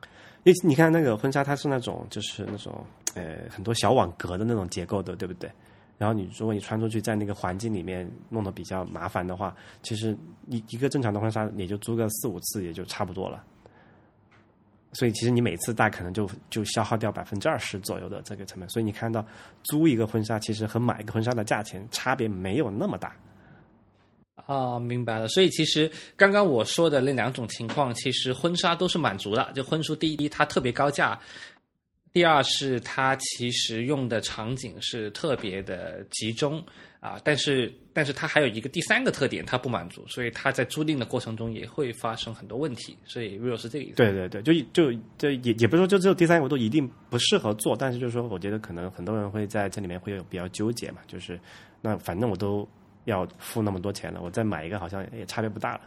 [0.44, 2.84] 你你看那个婚纱，它是那种就是那种
[3.16, 5.50] 呃很多小网格的那种结构的，对不对？
[5.98, 9.54] 然后你如果你穿出去，在那个环境里面弄得比较麻烦的话，
[9.84, 10.18] 其实
[10.48, 13.44] 一一个正常的婚纱也就租个四五次也就差不多了。
[14.94, 18.68] 所以其实你每次大可能就就消耗掉百分之二十左右的这个成本。
[18.70, 19.24] 所以你看到
[19.64, 23.14] 租一个婚纱，其实和买一个婚纱的价钱差别没有那么大。
[24.50, 25.28] 啊，明白了。
[25.28, 29.52] 所以其实刚刚我说的那两种情况，其实婚纱都是满足的。
[29.54, 31.20] 就婚书，第一它特别高价，
[32.12, 36.66] 第二是它其实用的场景是特别的集中
[37.00, 37.22] 啊。
[37.24, 42.98] 但是但是它还有一个第三个特点，它不满足，所以它在租赁的过程中也会发生很多问题。
[43.06, 43.98] 所以 real 是这个意思。
[43.98, 51.40] 对对对，就就就也也不是说就只有第三个维度一定不适合做，但是就是说，我觉得可能很多人会在这里面会有比较纠结嘛，就是
[51.82, 52.68] 那反正我都
[53.10, 55.82] 要付那么多钱了，我再买一个好像也差别不大了。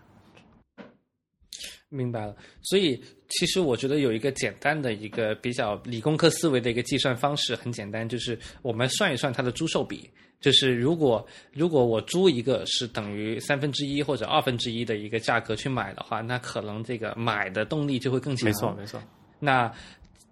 [1.89, 2.99] 明白了，所以
[3.29, 10.09] 其实我觉得有一个简单的一个比较理工科思维的一个计算方式，很简单，就是我们算一算它的租售比。
[10.41, 18.47] 就是如果如果我租一个是等于三分之一或者二分之一的一个价格去买的话，那可能这个买的动力就会更强。
[18.47, 19.01] 没错，没错。
[19.39, 19.71] 那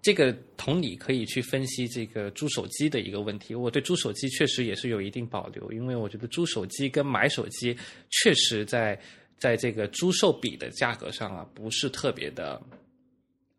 [0.01, 3.53] 这个同理可以去分析这个租手机的一个问题。
[3.53, 7.77] 我对租手机确实也是有一定保留，因为我觉得租手机跟买手机
[8.09, 8.99] 确实在
[9.37, 12.61] 在这个租售比的价格上啊，不是特别的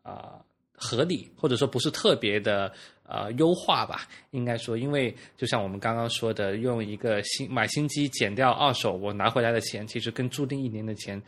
[0.01, 2.73] 啊、合理，或者说不是特别的
[3.05, 11.21] 呃优化吧，应该说，因为就像我们刚刚说的，用一个新买新机减掉二手我拿回来的钱，其实跟租赁一年的钱，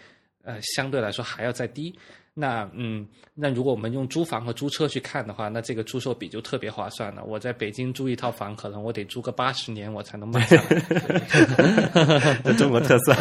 [0.44, 1.98] 呃，相对来说还要再低。
[2.38, 7.24] 那嗯，那如果我们用租房和租车去看的话，那这个租售比就特别划算了。
[7.24, 12.40] 我在北京租一套房，可能我得租个八十年我才能卖下来。
[12.44, 13.16] 这 中国特色。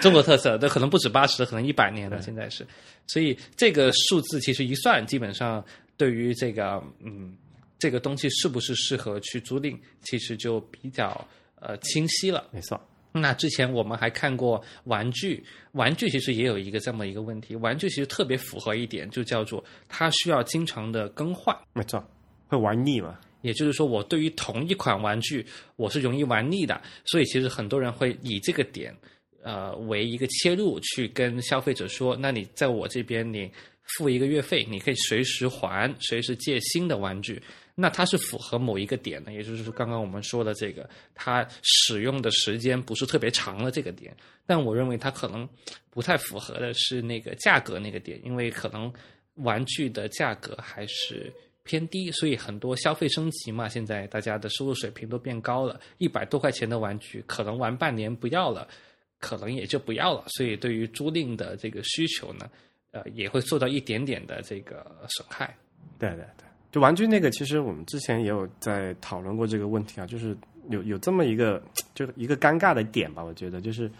[0.00, 2.22] 中国特色，这可能不止八十，可能一百年了。
[2.22, 2.66] 现在是，
[3.06, 5.62] 所以这个数字其实一算，基本上
[5.98, 7.36] 对于这个嗯
[7.78, 11.22] 这个东西是不是适合去租赁，其实就比较
[11.60, 12.46] 呃清晰了。
[12.50, 12.80] 没错，
[13.12, 15.42] 那之前我们还看过玩具，
[15.72, 21.56] 玩具其实也有一个这么一个问题，玩具其实特别符合一点，就叫做它需要经常的更换。
[21.72, 22.04] 没错，
[22.46, 23.18] 会玩腻嘛？
[23.42, 25.44] 也就是说，我对于同一款玩具，
[25.76, 28.94] 我是容易玩腻的，所以其实很多人会以这个点，
[29.42, 33.50] 呃，为一个切入去跟消费者说，那你在我这边你
[33.96, 37.42] 付一个月费，你可以随时还，随时借新的玩具。
[37.80, 44.14] 那它是符合某一个点的，也就是刚刚我们说的这个，它使用的时间不是特别长的这个点。
[44.44, 45.48] 但我认为它可能
[45.88, 48.92] 不太符合的是那个价格那个点，因为可能
[49.36, 58.68] 玩具的价格还是偏低，所以很多消费升级嘛，现在大家的收入水平都变高了，一百多块钱的玩具可能玩半年不要了，
[59.18, 60.24] 可能也就不要了。
[60.28, 62.50] 所以对于租赁的这个需求呢，
[62.90, 65.56] 呃，也会受到一点点的这个损害。
[65.98, 70.36] 对对对，就玩具那个，其实我们之前也有在讨论过这个问题啊，就是
[70.68, 71.62] 有有这么一个
[71.94, 73.90] 就一个尴尬的点吧，我觉得就是，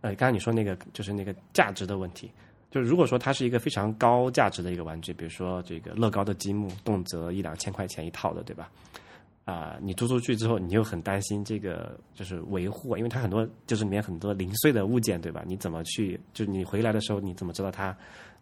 [0.00, 2.30] 呃，刚才你说那个就是那个价值的问题，
[2.70, 8.70] 就如果说它是一个非常高价值的一个玩具，比如说这个乐高的积木，动辄一两千块钱一套的，对吧？
[9.44, 15.44] 啊、你租出去之后，你又很担心这个就是维护，因为它很多就是里面很多零碎的物件，对吧？
[15.46, 16.18] 你怎么去？
[16.34, 17.96] 就你回来的时候，你怎么知道它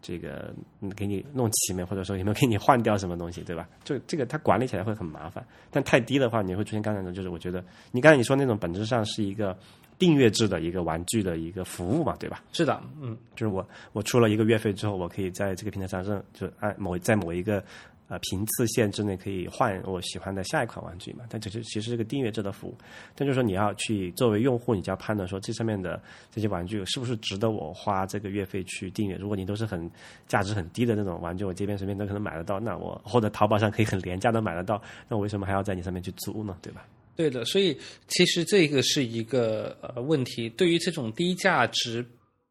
[0.05, 3.67] 这个嗯给你弄齐没，或者说有没有给你换掉什么东西，对吧？
[3.83, 5.43] 就这个它管理起来会很麻烦。
[5.71, 9.57] 但太低的话，你会出现刚才那种，就是我觉得你刚才你说那种本质上是一个
[9.97, 12.43] 订阅制的一个玩具的一个服务嘛，对吧？
[12.53, 17.63] 是的，嗯，就是我我出了一个月费之后，我可以在这个平台上任，就按某在某一个
[18.07, 21.25] 呃频次限制内可以换我喜欢的下一款玩具嘛。
[21.29, 22.77] 但这是其实是个订阅制的服务，
[23.15, 26.01] 但就是说你要去作为用户，你就要判断说这上面的
[26.31, 29.15] 这些玩具是不是值得我花这个月费去订阅。
[29.15, 29.89] 如果你都是很
[30.27, 36.57] 价值很低的那种玩具，我这边随便都可能买得到，那我或者淘宝上可以很廉价的买得到，那我为什么还要在你上面去租呢？
[36.61, 36.85] 对吧？
[37.15, 37.77] 对的，所以
[38.07, 40.49] 其实这个是一个呃问题。
[40.49, 42.05] 对于这种低价值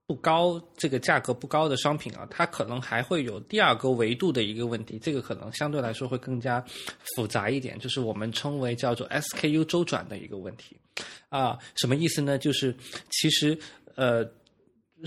[0.07, 6.63] 不高、这个价格不高的商品啊，它可能还会有第二个维度的一个问题，这个可能相对来说会更加
[7.17, 10.77] 复杂一点，就是我们称为叫做 SKU 周转的一个问题
[11.31, 11.59] 啊。
[11.75, 12.37] 什么意思呢？
[12.37, 12.77] 就是
[13.11, 13.59] 其实
[13.95, 14.23] 呃，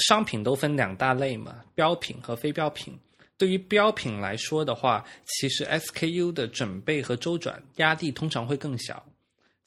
[0.08, 2.98] 商品都分两大类嘛，标品和非标品。
[3.38, 9.06] 对于标品来说的话，其实 SKU 的准备和周转压力通常会更小。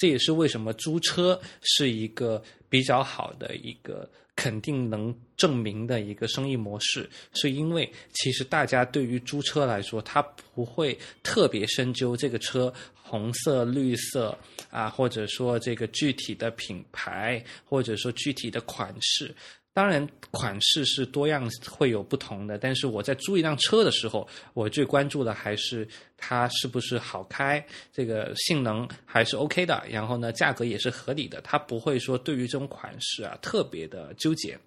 [0.01, 10.23] 这也是为什么租车是一个比较好的一个肯定能证明的一个生意模式，是因为其实大家对于租车来说，他
[10.55, 14.35] 不会特别深究这个车红色、绿色
[14.71, 19.35] 啊，或者说这个具体的品牌，或者说具体的款式。
[19.73, 22.59] 当然，款式是多样，会有不同的。
[22.59, 29.83] 但是我在租一辆车的时候，我最关注的还是它是不是好开，这个性能还是 OK 的。
[29.89, 31.41] 然后呢，价格也是合理的。
[31.43, 34.59] 它不会说对于这种款式啊特别的纠结。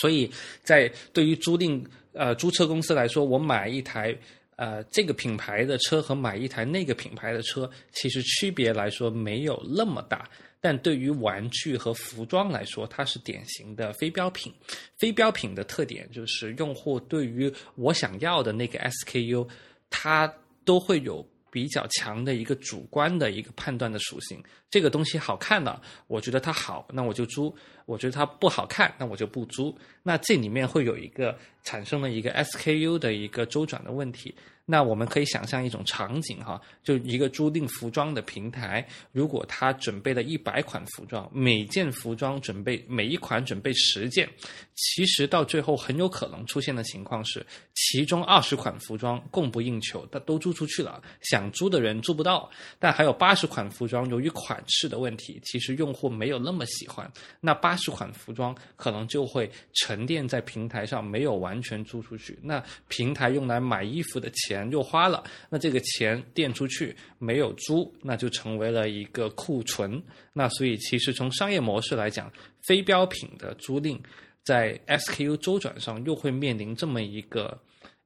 [0.00, 0.30] 所以
[0.62, 1.82] 在对于租赁
[2.12, 4.14] 呃租车公司来说，我买一台
[4.56, 10.28] 呃这个品牌的车和买一台那个品牌的车，其实区别来说没有那么大。
[10.60, 14.52] 但对于玩具和服装来说，它是典型的非标品。
[14.96, 19.48] 非标品的特点就是，用户对于我想要的那个 SKU，
[19.90, 20.32] 它
[20.64, 24.42] 都会有比较强的一个主观的一个判断的属性。
[24.68, 27.54] 这个东西好看了，我觉得它好，那我就租；
[27.84, 29.76] 我觉得它不好看，那我就不租。
[30.02, 34.34] 那这里面会有一个产生了一个 SKU 的一个周转的问题。
[34.68, 44.28] 那我们可以想象一种场景哈，就一个租赁服装的平台，如果他准备了一百款服装，每件服装准备每一款准备十件，
[44.74, 52.50] 其实到最后很有可能出现的情况是，其中二十款服装供不应求，它都租出去了，想租的人租不到，
[52.80, 57.08] 但还有八十款服装由于款式的问题，其实用户没有那么喜欢，
[57.40, 64.55] 那八十款服装可能就会沉淀在平台上，没有完全租出去，那平台用来买衣服的钱。
[64.56, 70.02] 钱就花了，那这个钱垫出去没有租，那就成为了一个库存。
[70.32, 72.32] 那所以其实从商业模式来讲，
[72.66, 73.98] 非标品的租赁
[74.42, 77.58] 在 SKU 周转上又会面临这么一个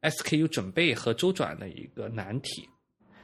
[0.02, 2.68] SKU 准备和周转的一个难题。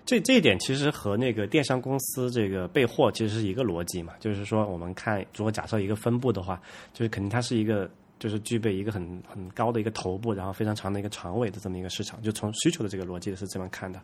[0.04, 6.62] 这这一点其实和那个电商公司这个备货其实是一个逻辑嘛，就是说我们看如果假设一个分布的话，
[6.92, 7.90] 就是肯定它是一个。
[8.18, 14.00] 就是具备一个很很高的一个头部，然后非常长的一个长尾的这么一个市场，就从需求的这个逻辑是这么看的。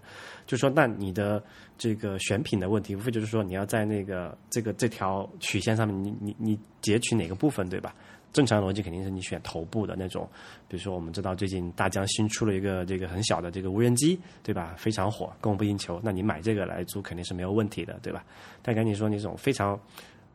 [0.47, 1.43] 就说那你的
[1.79, 7.95] 这个选品的问题，无非就是说你要在那个这个这条曲线上面，你你你截取哪个部分，对吧？
[8.33, 10.29] 正常逻辑肯定是你选头部的那种，
[10.67, 14.75] 比如说我们知道最近大疆新出了一个这个很小的这个无人机，对吧？
[14.79, 18.25] 非常火，供不应求，那你买这个来租肯定是没有问题的，对吧？
[18.63, 19.79] 但赶紧说你这种非常。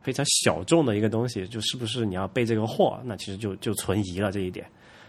[0.00, 4.66] 非常小众的一个东西，就是不是你要备这个货，那其实就就存疑了这一点。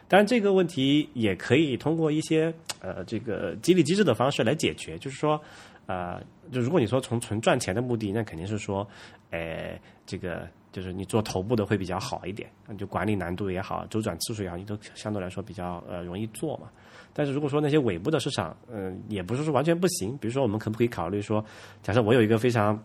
[0.07, 4.97] 当然，这个问题也可以通过一些呃这个激励机制的方式来解决。
[4.97, 5.39] 就是说，
[5.85, 6.19] 呃，
[6.51, 8.87] 就如果你说从纯赚钱的目的，那肯定是说，
[9.29, 16.69] 呃，这个就是你做头部的会比较好一点，就管理难度也好，周转次数也好，你都相对来说比较呃容易做嘛。
[17.13, 20.17] 但是如果说那些尾部的市场，嗯，也不是说完全不行。
[20.17, 21.45] 比如说，我们可不可以考虑说，
[21.83, 22.83] 假设我有一个非常。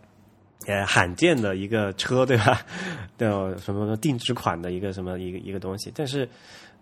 [0.67, 2.63] 呃，罕见的一个车，对吧？
[3.19, 6.27] 的什么什么定制款的一个什么一个一个东西，但是，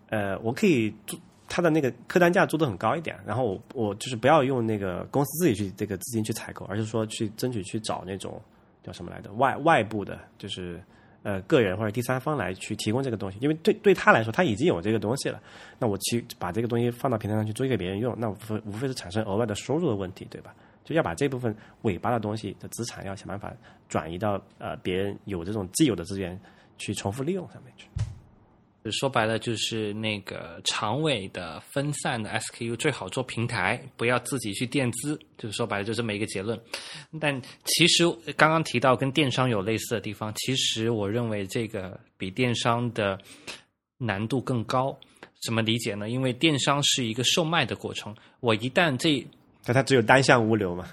[0.09, 1.19] 呃，我可以做
[1.49, 8.41] 它的那个客单价做的很高一点，然后我我就是不要用那个公司自己去这个资金去采购，而是说去争取去找那种
[8.83, 10.81] 叫什么来的外外部的，就是
[11.21, 15.41] 呃个人或者第三方来去提供这个东西，因为对对他来说他已经有这个东西了，
[15.77, 20.55] 那我去把这个东西放到平台上去租给别人用，那无非无非是产生额外的收入的问题，对吧？
[20.83, 23.53] 就要把这部分尾巴的东西的资产，要想办法
[23.87, 26.39] 转移到呃别人有这种既有的资源
[26.77, 27.87] 去重复利用上面去。
[28.91, 35.17] 说白了就是那个长尾的分散的 SKU 最好做平台，不要自己去垫资。
[35.37, 36.59] 就是说白了就这么一个结论。
[37.17, 38.03] 但其实
[38.35, 43.17] 刚刚提到跟电商有类似的地方，其实我认为这个比电商的
[43.97, 44.93] 难度更高。
[45.41, 46.09] 怎么理解呢？
[46.09, 49.25] 因为电商是一个售卖的过程，我一旦这
[49.65, 50.85] 那它只有单向物流嘛？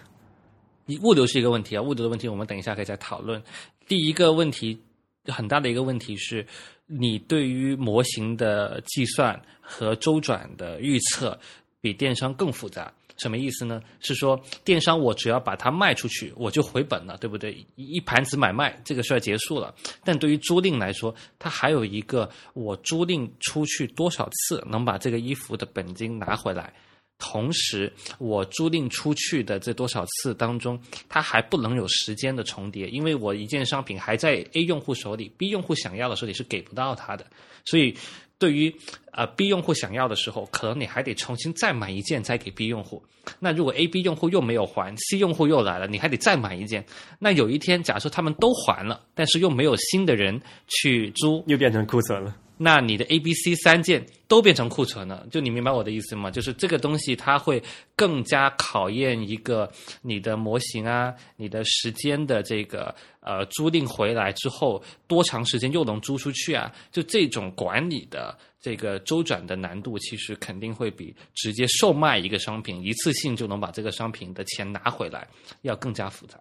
[0.87, 3.43] 你物流是一个问题啊，物流的问题我们等一下可以再讨论。
[3.87, 4.81] 第一个问题
[5.27, 6.47] 很大的一个问题是，
[6.87, 11.39] 你对于模型的计算和周转的预测
[11.81, 12.93] 比电商更复杂。
[13.19, 13.83] 什么意思呢？
[14.01, 17.53] 是说电商我只要把它卖出去，我就回本了，对不对？
[17.77, 19.75] 一一盘子买卖这个事儿结束了。
[20.03, 26.73] 但对于租赁来说，它还有一个我租赁出去多少次能把这个衣服的本金拿回来。
[27.21, 30.77] 同时我租赁出去的这多少次当中，
[31.09, 37.25] 它还不能有时间的重叠，因为我一件商品还在 A 用户手里，B 用户想要的时候你是给不到他的，
[37.65, 37.95] 所以。
[38.41, 38.75] 对于
[39.13, 43.05] 呃 B 用户想要的时候，可能你还得重新再买一件再给 B 用户。
[43.39, 46.83] 那如果 A、B 用户又没有还，C 用户又来了，你还得再买一件。
[47.19, 52.35] 那有一天，假设他们都还了，但是又没有新的人去租，又变成库存了。
[52.63, 56.31] 那你的 A、B、C 三件都变成库存了，就你明白我的意思吗？
[56.31, 57.63] 就是这个东西它会
[57.97, 66.71] 更加考验一个你的模型啊，你的时间的这个呃租赁回来之后多长时间又能租出去啊？
[66.93, 75.27] 就这种管理的这个周转的难度，其实肯定会比直接售卖一个商品一次性就能把这个商品的钱拿回来
[75.63, 76.39] 要更加复杂。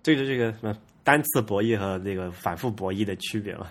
[0.00, 3.66] 这就是这个什么单次博弈和这个反复博弈的区别嘛。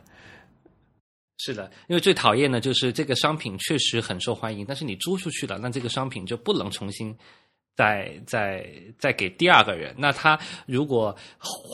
[1.38, 7.16] 是的，因为最讨厌的就是这个商品确实很受欢迎，但是你租出去了，那这个商品就不能重新
[7.76, 8.66] 再再
[8.98, 9.94] 再给第二个人。
[9.98, 11.16] 那他如果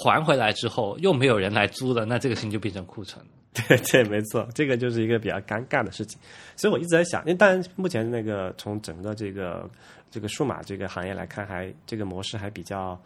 [0.03, 3.23] 还回来之后又没有人来租了，那这个事情就变成库存。
[3.53, 6.19] 对对，没错，这个就是一个比较尴尬的事情。
[6.55, 9.69] 所以我一直在想，因为当然目前那个从整个这个
[10.09, 12.99] 这个数码这个行业来看，还这个模式还比较。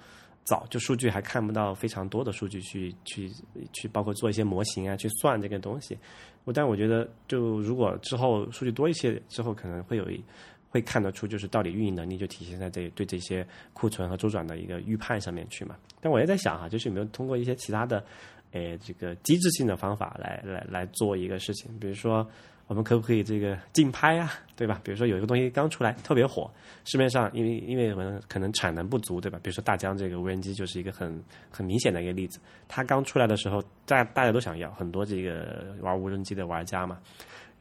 [0.45, 3.29] 早就数据还看不到非常多的数据去去
[3.73, 5.97] 去，包括做一些模型啊，去算这个东西。
[6.43, 10.23] 我但我觉得，就如果之后数据多一些之后，可能会有一
[10.69, 15.75] 会看得出，就是到底运营能力就体现在这对这些库存和周转的一个预判上面去嘛。
[15.99, 18.05] 但我也在想哈，就是有没有通过一些其他的，
[18.51, 22.25] 诶，这个机制性的方法来来来做一个事情，比如说。
[22.67, 24.81] 我们可不可以这个竞拍啊，对吧？
[24.83, 26.49] 比如说有一个东西刚出来特别火，
[26.83, 29.39] 市面上因为因为我们可能产能不足，对吧？
[29.43, 32.39] 比如说大疆这个无人机就是一个很很明显的一个例子。
[32.67, 36.97] 它刚出来的时候，大大家都想要，很多这个玩无人机的玩家嘛。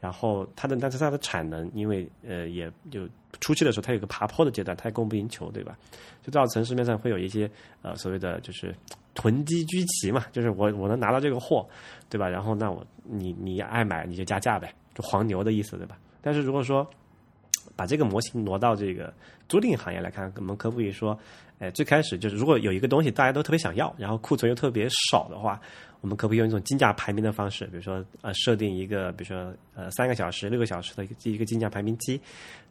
[0.01, 3.07] 然后它的但是它的产能，因为呃也就
[3.39, 5.77] 初期的时候它有个爬坡的阶段，它供不应求，对吧？
[6.23, 7.49] 就造成市面上会有一些
[7.83, 8.75] 呃所谓的就是
[9.13, 11.67] 囤积居奇嘛，就是我我能拿到这个货，
[12.09, 12.27] 对吧？
[12.27, 14.73] 然后那我你你爱买你就加价呗。
[14.95, 15.95] 就黄牛的意思，对吧？
[16.21, 16.89] 但是如果说
[17.75, 19.13] 把这个模型挪到这个
[19.47, 21.15] 租赁行业来看，我们可不可以说，
[21.59, 25.59] 哎，最开始就是如果有一个东西大家都特别想要，然后库存又特别少的话，
[25.99, 32.19] 我们可不可以用一种金价排名的方式，比如说呃设定一个，比如说呃三个小时、六个小时的一个金价排名期，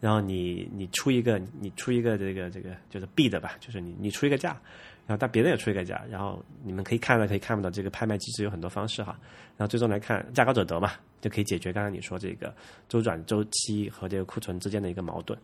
[0.00, 4.58] 然后你你出一个你出一个这个这个就是 B 的吧，就是你你出一个价。
[5.06, 9.18] 然后，但别人也出一个价，然后你们可以看到，可以看不到这个拍卖机制有很多方式哈。
[9.56, 12.54] 然后最终来看，价高者得嘛，就可以解决刚刚你说这个
[12.88, 15.38] 周转周期和这个库存之间的一个矛盾。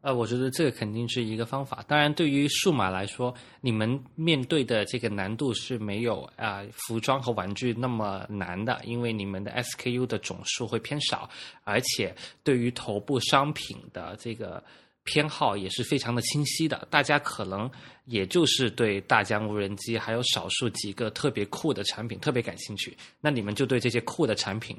[0.00, 1.84] 呃，我觉得这个肯定是一个方法。
[1.86, 11.30] 当然，对于数码来说，你们面对的这个难度是没有啊服装和玩具那么难的，因为你们的 SKU 的总数会偏少，
[11.62, 14.60] 而且对于头部商品的这个。
[15.08, 17.70] 偏好也是非常的清晰的，大家可能
[18.04, 24.76] 也就是对大疆无人机还有少数几个特别酷的产品特别感兴趣，那你们就对这些酷的产品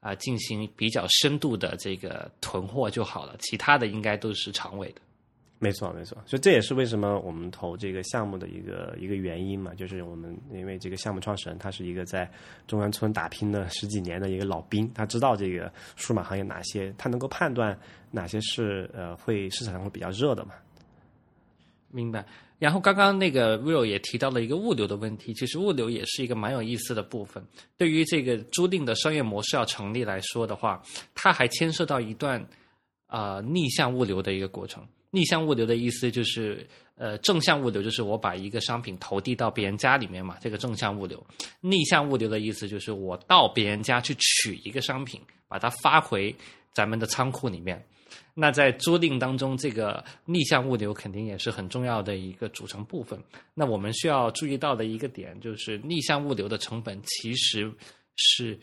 [0.00, 5.00] 啊进行比较深度的这个囤货就好了，其他的应该都是长尾的。
[5.62, 12.26] 没错，没错，所以这也是为什么我们投这个项目的一个一个原因嘛，就是我们因为这个项目创始人他是一个在
[12.66, 17.78] 中关村打拼了十几年的一个老兵，他知道这个数码行业哪些，他能够判断
[18.10, 20.54] 哪些是呃会市场上会比较热的嘛。
[21.90, 22.24] 明白。
[22.58, 27.44] 然后刚刚那个 Will 也提到了一个物流的问题，其实物流也是一个蛮有意思的部分。
[27.76, 30.82] 对于这个租赁的商业模式要成立来说的话，
[31.14, 32.42] 它还牵涉到一段
[33.06, 34.82] 啊逆向物流的一个过程。
[35.10, 41.24] 逆向物流的意思就是，呃，正向物流就是我把一个商品投递到别人家里面嘛，这个正向物流。
[41.60, 46.34] 逆向物流的意思就是我到别人家去取一个商品，把它发回
[46.72, 47.84] 咱们的仓库里面。
[48.34, 53.20] 那在租赁当中，这个逆向物流肯定也是很重要的一个组成部分。
[53.54, 57.72] 那我们需要注意到的一个点就是，逆向物流的成本其实
[58.16, 58.58] 是。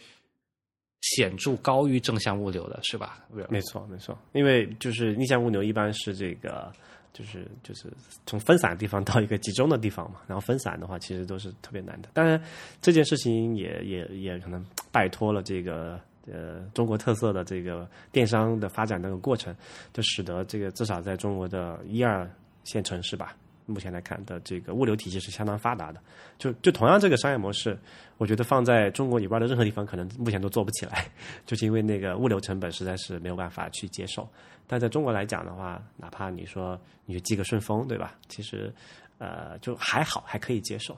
[1.15, 3.19] 显著高于正向物流的是吧？
[3.49, 6.71] 没错，没错，因为就是逆向物流一般是这个，
[7.13, 7.91] 就是就是
[8.25, 10.21] 从分散的地方到一个集中的地方嘛。
[10.27, 12.09] 然后分散的话，其实都是特别难的。
[12.13, 12.41] 当然，
[12.81, 15.99] 这件事情也也也可能拜托了这个
[16.31, 19.55] 呃中国特色的这个电商的发展那个过程，
[19.93, 22.29] 就使得这个至少在中国的一二
[22.63, 23.35] 线城市吧。
[23.67, 26.01] 目前来看的这个物流体系是相当发达的，
[26.39, 27.77] 就就同样这个商业模式，
[28.17, 31.05] 我觉得放在中国以外的任何地方，可能目前都做不起来，
[31.45, 34.27] 就是因为那个物流成本实在是没有办法去接受。
[34.65, 38.15] 但在中国来讲的话，哪怕你说你去寄个顺丰，对吧？
[38.27, 38.73] 其实
[39.17, 40.97] 呃就还好，还可以接受。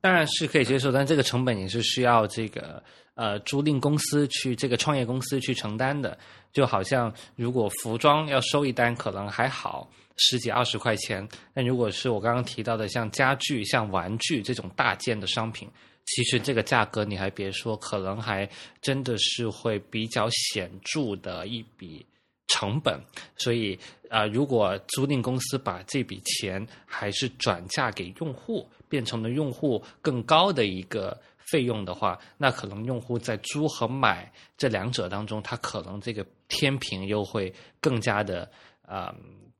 [0.00, 2.80] 当然是可以接受，但这个成本也是需要这个
[3.14, 6.16] 呃租赁公司去这个创业公司去承担的。
[6.52, 15.68] 就好像如果服装要收一单，可能还好十几二十块钱，但如果是我刚刚提到的像家具、像玩具这种大件的商品，
[16.06, 18.48] 其实这个价格你还别说，可能还
[18.80, 22.04] 真的是会比较显著的一笔
[22.48, 23.00] 成本。
[23.36, 38.48] 所以啊、如果租赁公司把这笔钱还是转嫁给用户，变成了用户更高的一个费用的话，那可能用户在租和买这两者当中，他可能这个天平又会更加的
[38.82, 39.12] 啊、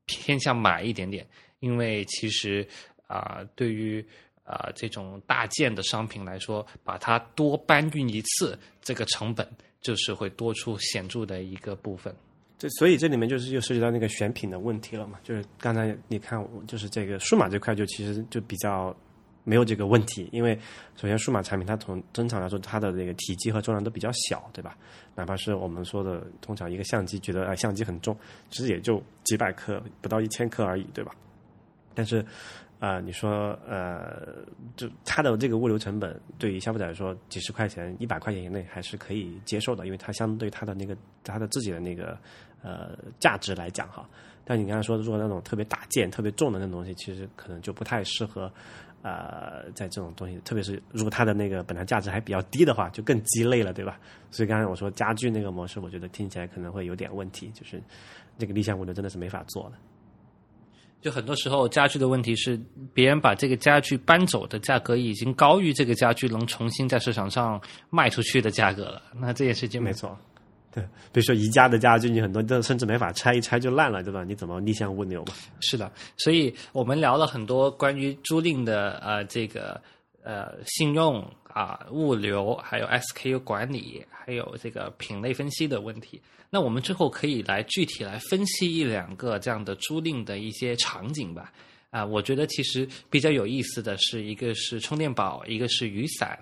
[0.07, 1.25] 偏向买一点点，
[1.59, 2.67] 因为其实
[3.05, 4.03] 啊、对于
[4.43, 9.47] 啊、这种大件的商品来说，把它多搬运一次，这个成本
[9.81, 12.15] 就是会多出显著的一个部分。
[12.57, 18.95] 这所以这里面就是又涉及到那个选品的问题了嘛，就是刚才你看，就是这个数码这块就其实就比较
[19.47, 20.59] 没有这个问题，因为
[20.97, 24.77] 首先数码产品它从正常来说它的那个体积和重量都比较小，对吧？
[25.15, 28.13] 哪怕是我们说的通常一个相机觉得啊、相机很重，
[28.49, 31.15] 其实也就几百克不到一千克而已，对吧？
[31.95, 32.23] 但是
[32.79, 34.35] 啊、你说呃，
[34.75, 42.15] 就它的这个物流成本对于消费者来说，几十块钱、一百块钱以内还是可以接受的，因为它相对它的那个它的自己的那个
[42.61, 44.07] 呃价值来讲哈。
[44.43, 48.51] 但你刚才说的，如果那种特别大件、特别重的那种东西，其实可能就不太适合。
[49.03, 53.99] 呃，在这种东西，特别是如果它的那个本来价值还比较低的话，就更鸡肋了，对吧？
[54.31, 57.81] 所以刚才我说家具那个模式，我觉得听起来可能会有点问题，就是
[58.37, 59.73] 这个立项物流真的是没法做了。
[60.99, 62.59] 就很多时候，家具的问题是
[62.91, 69.01] 别人把这个家具搬走的价格已经高于这个家具能重新在市场上卖出去的价格了。
[69.15, 70.17] 那这件事情没错，
[71.11, 74.23] 比如说宜家的家具，你很多都甚至没法拆，一拆就烂了，对吧？
[74.23, 75.33] 你怎么逆向物流嘛？
[75.59, 79.81] 是的，所以我们聊了很多关于租赁的呃这个
[80.23, 86.21] 呃信用啊、物流，还有 SKU 管理，还有这个品类分析的问题。
[86.49, 91.51] 那我们之后可以来具体来分析一两个这样的租赁的一些场景吧。
[91.89, 96.37] 啊、我觉得其实比较有意思的是，一个是充电宝，一个是雨伞。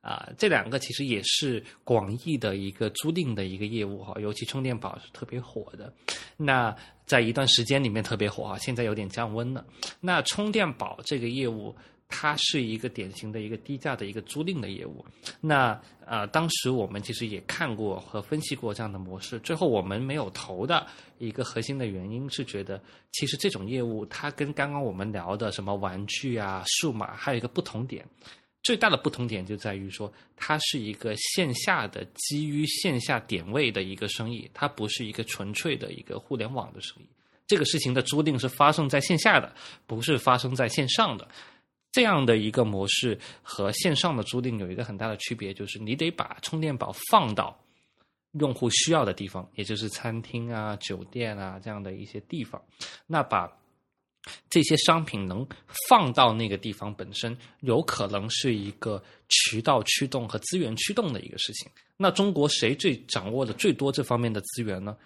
[0.00, 5.92] 啊、这两个其实也是广义的一个租赁的一个业务哈，尤其充电宝是特别火的。
[6.36, 6.74] 那
[7.04, 9.64] 在一段时间里面特别火啊，现在有点降温了。
[10.00, 11.76] 那充电宝这个业务，
[12.08, 15.04] 它是一个典型的一个低价的一个租赁的业务。
[15.40, 20.86] 那呃，当时我们其实也看过和分析过这样的模式，最后我们没有投的
[21.18, 22.82] 一个核心的原因是觉得，
[23.12, 28.02] 其实这种业务它跟刚刚我们聊的什么玩具啊、数码还有一个不同点。
[28.62, 37.06] 最大的不同点就在于说，它是一个线下的基于线下点位的一个生意，它不是一个纯粹的一个互联网的生意。
[37.46, 39.52] 这个事情的租赁是发生在线下的，
[39.86, 41.26] 不是发生在线上的。
[41.90, 47.58] 这样的一个模式和线上的租赁有一个很大的区别，就是你得把充电宝放到
[48.38, 52.62] 用户需要的地方，也就是餐厅啊、酒店啊这样的一些地方。
[53.08, 53.50] 那把
[54.48, 55.46] 这些商品能
[55.88, 61.70] 放到那个地方本身，有可能是一个渠道驱动和资源驱动的一个事情。
[61.96, 64.96] 那中国谁最掌握的最多这方面的资源呢？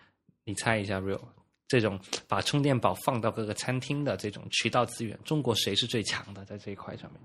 [0.44, 1.20] 你猜一下，real
[1.66, 1.98] 这种
[2.28, 7.20] 把充电宝放到各个餐厅的这种渠道资源，中国谁是最强的在这一块上面？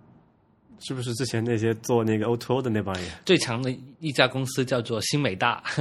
[0.81, 3.03] 是不是之前那些做那个 O to O 的那帮人？
[3.25, 3.69] 最强的
[3.99, 5.61] 一家公司叫做新美大，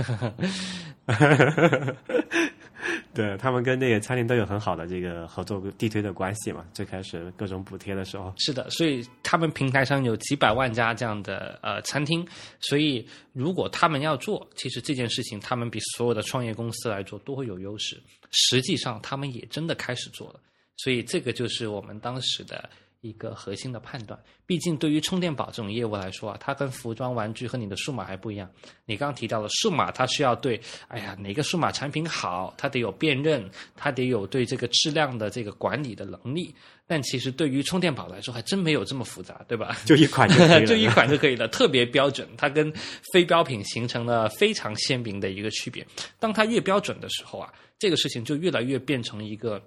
[3.13, 6.65] 对他们跟那个餐厅都有很好的这个合作地推的关系嘛。
[6.73, 12.27] 最开始各种补贴的时候，是的，所以他们平台上有几百万家这样的呃餐厅，
[12.61, 18.01] 所以如果他们要做，其实这件事情他们比所有的创业公司来做都会有优势。
[18.31, 20.41] 实际上，他们也真的开始做了，
[20.77, 22.69] 所以这个就是我们当时的
[23.01, 24.19] 一个核心的判断。
[24.45, 28.51] 毕竟，对于充电宝这种业务来说啊，它跟服装、玩具和你的数码还不一样。
[28.87, 36.55] 你刚刚提到了数码，它需要对，哎呀，哪个数码产品好，它得有辨认，它得有对这个质量的这个管理的能力。
[36.87, 39.77] 但其实对于充电宝来说，还真没有这么复杂，对吧？
[39.85, 42.73] 就一款就可以了 就一款就可以了，特别标准，它跟
[43.13, 45.87] 非标品形成了非常鲜明的一个区别。
[46.19, 49.63] 当它越标准的时候啊，这个事情就越来越变成一个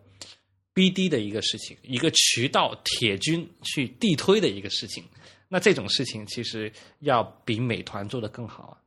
[0.74, 5.03] BD 的一个事情，一个渠道铁军去地推的一个事情。
[5.47, 8.78] 那这种事情其实要比美团做的更好啊，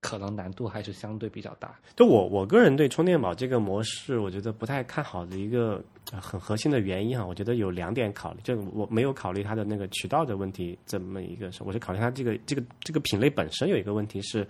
[0.00, 1.78] 可能难度还是相对比较大。
[1.94, 14.42] 就我我个人对充电宝这个模式，我觉得不太看好的一个很核心的原因啊，我觉得有两点考虑，就我没有考虑它的那个渠道的问题这么一个事，我是考虑它这个这个这个品类本身有一个问题是，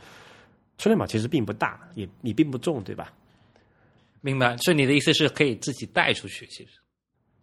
[0.79, 3.13] 充电宝其实并不大，也也并不重，对吧？
[4.27, 4.57] 明白？
[4.59, 6.71] 所以你的意思是可以自己带出去，其实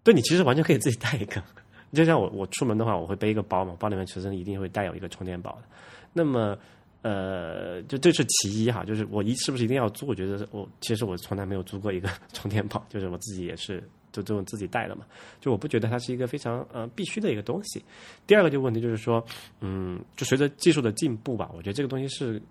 [0.04, 1.42] 对你其实完全可以自己带一个，
[1.94, 5.64] 就像我我出门的话，我会背一个包嘛，包里面其实一定会带有一个充电宝的。
[6.12, 6.58] 那么
[7.02, 10.08] 呃，就这是其一哈，就是我一是不是一定要租？
[10.08, 13.80] 我觉得我其实我从来没有租过一个充电宝， 就是我自己也是
[14.12, 15.06] 就这种自己带的嘛。
[15.42, 17.84] 就我不觉得它是一个非常呃必须的一个东西。
[18.26, 19.26] 第二个就问题就是说，
[19.60, 22.42] 嗯，就随着技术的进步吧，我觉得这个东西是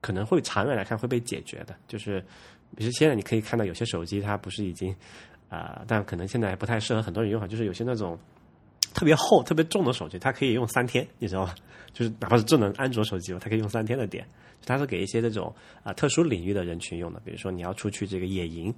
[0.00, 1.76] 可能会长远来看会被解决的。
[1.86, 2.24] 就是
[2.76, 4.94] 比如现在你可以看到有些手机它不是已经
[5.48, 8.18] 啊、但可能现在还不太适合很多人用哈，就是有些那种。
[9.02, 11.52] 特别厚、特别重的手机，它可以用三天，你知道吗？
[11.92, 14.24] 就是哪怕是智能安卓手机，它可以用三天的电。
[14.64, 18.72] 它是给一些这种啊、特殊领域的人群用的，比如说你要出去这个野营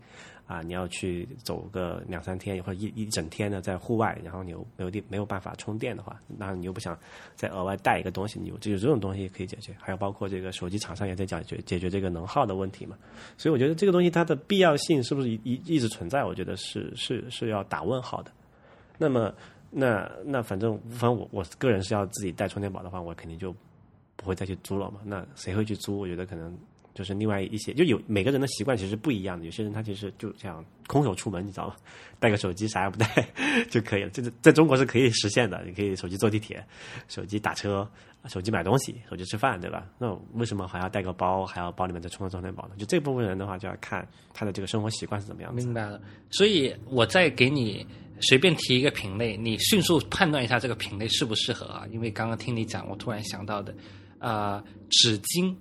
[0.47, 6.99] 啊，你要去走个两三天或者一一整天的在户外，然后你又没有地没有办法充电的话，那你又不想
[7.37, 9.77] 再额外带一个东西，你有就有这种东西可以解决。
[9.79, 12.97] 还有包括这个手机厂商也在解决解决这个能耗的问题嘛。
[13.37, 16.25] 所以我觉得这个东西它的必要性是不是一一一直存在？
[16.25, 18.33] 我觉得是是是要打问号的。
[18.97, 19.31] 那么。
[19.77, 23.55] 那那反正反正我我个人是要自己带充电宝的话，我肯定就
[24.17, 25.01] 不会再去租了嘛。
[25.05, 25.99] 那谁会去租？
[25.99, 26.57] 我觉得可能
[26.95, 29.45] 就是另外一些，就有每个人的习惯其实不一样的。
[29.45, 31.75] 有些人他其实就想空手出门，你知道吗？
[32.21, 33.07] 带个手机啥也不带
[33.69, 34.11] 就可以了。
[34.11, 35.63] 这是在中国是可以实现的。
[35.67, 36.65] 你可以手机坐地铁，
[37.09, 37.87] 手机打车，
[38.27, 39.87] 手机买东西，手机吃饭，对吧？
[39.99, 42.75] 那为什么还要带个包，还要包里面再充个充电宝呢？
[42.79, 45.61] 就这部分人的话，就要看他的这个生活习惯是怎么样的。
[45.61, 46.01] 明白了。
[46.31, 47.85] 所以我再给你
[48.21, 51.85] 随便提一个品类，你迅速判断一下这个品类适不适合啊？
[51.93, 53.75] 因为刚刚听你讲，我突然想到的，
[54.19, 55.55] 呃，纸巾，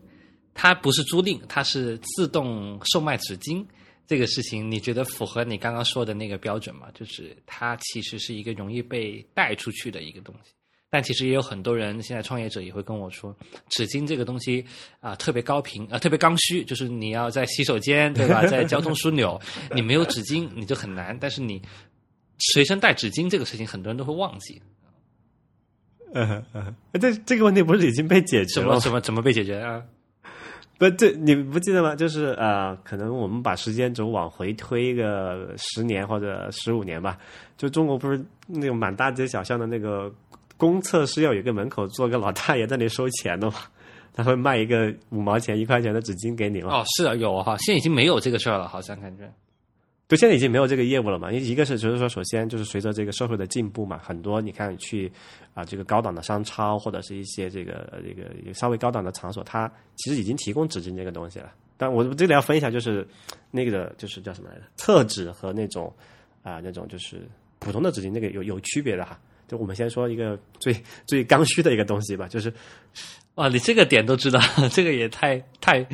[0.53, 3.65] 它不是租赁，它是自动售卖纸巾。
[4.05, 6.87] 这个事情你觉得符合你刚刚说的那个标准吗？
[6.93, 10.51] 就是它其实是一个容易被带出去的一个东西。
[10.89, 13.35] 但其实也有很多人，现在创业者也会跟我说，
[13.69, 14.63] 纸巾这个东西
[14.99, 19.41] 啊、特别高频啊、特别刚需，就是你要在洗手间对吧，在交通枢纽，
[19.73, 21.17] 你没有纸巾你就很难。
[21.19, 21.59] 但是你
[22.53, 24.61] 随身带纸巾这个事情，很多人都会忘记。
[26.13, 28.79] 嗯嗯，这这个问题不是已经被解决了？
[28.79, 29.81] 怎么怎么被解决啊？
[30.77, 31.95] 不，这你不记得吗？
[31.95, 37.17] 就是呃，可能我们把时间轴往回推个十年或者十五年吧。
[37.57, 40.13] 就中国不是那种满大街小巷的那个
[40.57, 43.55] 公厕是要有一个门口坐个老大爷在那里收钱的嘛？
[44.13, 46.75] 他会卖一个五毛钱、一块钱的纸巾给你吗？
[46.75, 49.23] 哦，是啊，有哈，现在已经没有这个事儿了，好像感觉。
[50.07, 51.31] 对，现在已经没有这个业务了嘛。
[51.31, 55.11] 一一个是就是说，首先就是随着这个社会的进步嘛，很多你看去
[55.53, 61.51] 啊、这个高档的商超或者是一些这个这个稍微高档的场所，它其实已经提供纸巾这个东西了。
[61.77, 63.07] 但我这里要分一下，就是
[63.49, 64.63] 那个就是叫什么来着？
[64.75, 65.91] 厕纸和那种
[66.43, 67.27] 啊、那种就是
[67.59, 69.19] 普通的纸巾，那个有有区别的哈。
[69.47, 70.75] 就我们先说一个最
[71.05, 72.51] 最刚需的一个东西吧，就是
[73.35, 74.39] 哇，你这个点都知道，
[74.71, 75.85] 这个也太太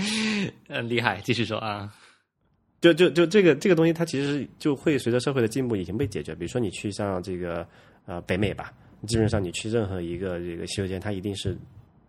[0.68, 1.20] 呃厉害。
[1.24, 1.92] 继续说啊，
[2.82, 6.34] 就就就这个这个东西，它其实就会随着社会的进步已经被解决。
[6.34, 7.68] 比如说你去像这个
[8.06, 8.74] 呃北美吧，
[9.06, 11.58] 基本上你去任何一个这个洗手间，它一定是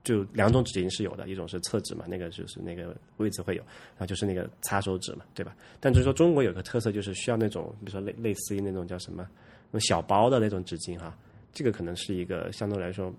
[0.05, 5.57] 就两种纸巾是有的，一种是厕纸嘛，那个就是那个位置会有，然后就是那个擦手纸嘛，对吧？
[5.81, 9.29] 但就是说中国有个特色，就是需要那种比如说类类似于那种叫什么
[9.71, 11.17] 那小包的那种纸巾哈，
[11.53, 13.13] 这个可能是一个相对来说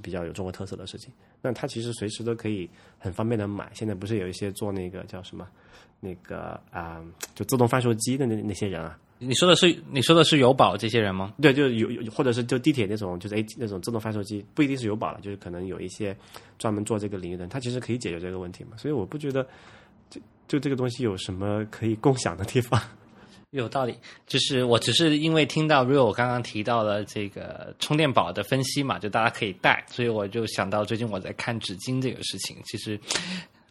[0.00, 1.12] 比较有中国特色的事情。
[1.42, 3.70] 那它其实随时都可以很方便的买。
[3.74, 5.46] 现在不是有一些做那个叫什么
[6.00, 11.34] 那个啊、就自动贩售机的那那些人啊，你说的是你说的是友宝这些人吗？
[11.40, 16.16] 对，就有有或者是就地铁那种就是 A 那种自动贩售机，不一定是有宝了，就是可能有一些
[16.58, 18.76] 专门做这个领域的人，他其实可以解决这个问题嘛。
[18.76, 19.46] 所以我不觉得
[20.10, 22.80] 就就这个东西有什么可以共享的地方。
[23.52, 23.94] 有道理，
[24.26, 32.56] 就是我只是因为听到 Real 刚刚提到了这个充电宝的分析嘛，就大家可以带，所以我就想到最近我在看纸巾这个事情。
[32.64, 32.98] 其实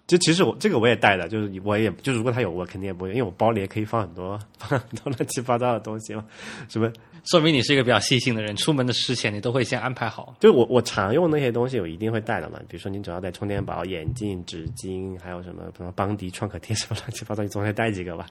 [0.06, 6.24] 就其实我这个我也带的，就是我也就如果他有我肯定也不会，因为我包里也可以放很多放很多乱七八糟的东西嘛，
[6.70, 6.92] 什么
[7.24, 10.36] 说明你是一个比较细心的人，出门的事前你都会先安排好。
[10.40, 18.28] 就我我常用那些东西我一定会带的嘛，比如说你只要带充电宝、眼镜、纸巾，还有什么什么邦迪创可贴什么乱七八糟，你总得带几个吧。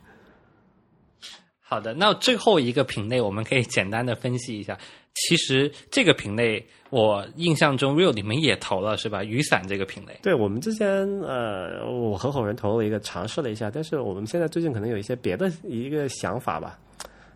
[1.71, 4.77] 好的，那最后一个品类我们可以简单的分析一下。
[5.15, 9.23] 其实这个品类我印象中，real 你们也投了是吧？
[9.23, 10.19] 雨伞这个品类。
[10.21, 16.77] 对我们之前呃，我合伙人投了一个尝试了一下，但是我们现在最近可能有一些别的一个想法吧，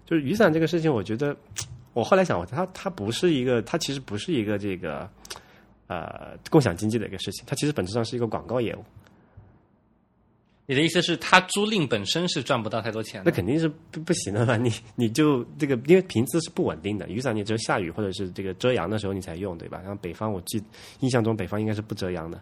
[0.05, 1.37] 就是雨伞这个事情，我觉得
[1.93, 5.09] 我后来想，它它不是一个，它其实不是一个这个
[5.87, 8.85] 呃共享经济的一个事情，它其实本质上是一个广告业务，
[10.67, 13.31] 你的意思是他租赁本身是赚不到太多钱的？
[13.31, 19.79] 那肯定是不不行的嘛，你你就这个因为频次是不稳定的，雨伞你只有下雨或者是这个遮阳的时候你才用，对吧？
[19.83, 20.63] 然后北方我记
[21.01, 22.41] 印象中北方应该是不遮阳的。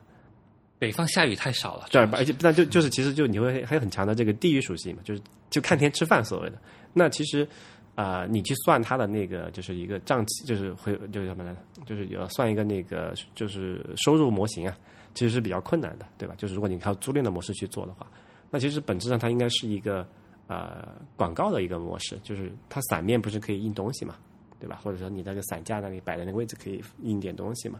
[0.78, 5.20] 北方下雨太少了，对，而且那就就是其实就你会还有很强的这个地域属性嘛，就是
[5.50, 6.58] 就看天吃饭所谓的。
[6.92, 7.46] 那其实
[7.94, 11.54] 啊、你去算它的那个就是一个账期，就是会就是什么呢？
[11.84, 14.74] 就是要算一个那个就是收入模型啊，
[15.14, 16.34] 其实是比较困难的，对吧？
[16.36, 18.06] 就是如果你靠租赁的模式去做的话，
[18.50, 20.06] 那其实本质上它应该是一个
[20.46, 24.16] 呃广告的一个模式，就是它伞面不是可以印东西嘛，
[24.58, 24.80] 对吧？
[24.82, 27.78] 或者说你那个伞架那里摆的那个位置可以印点东西嘛？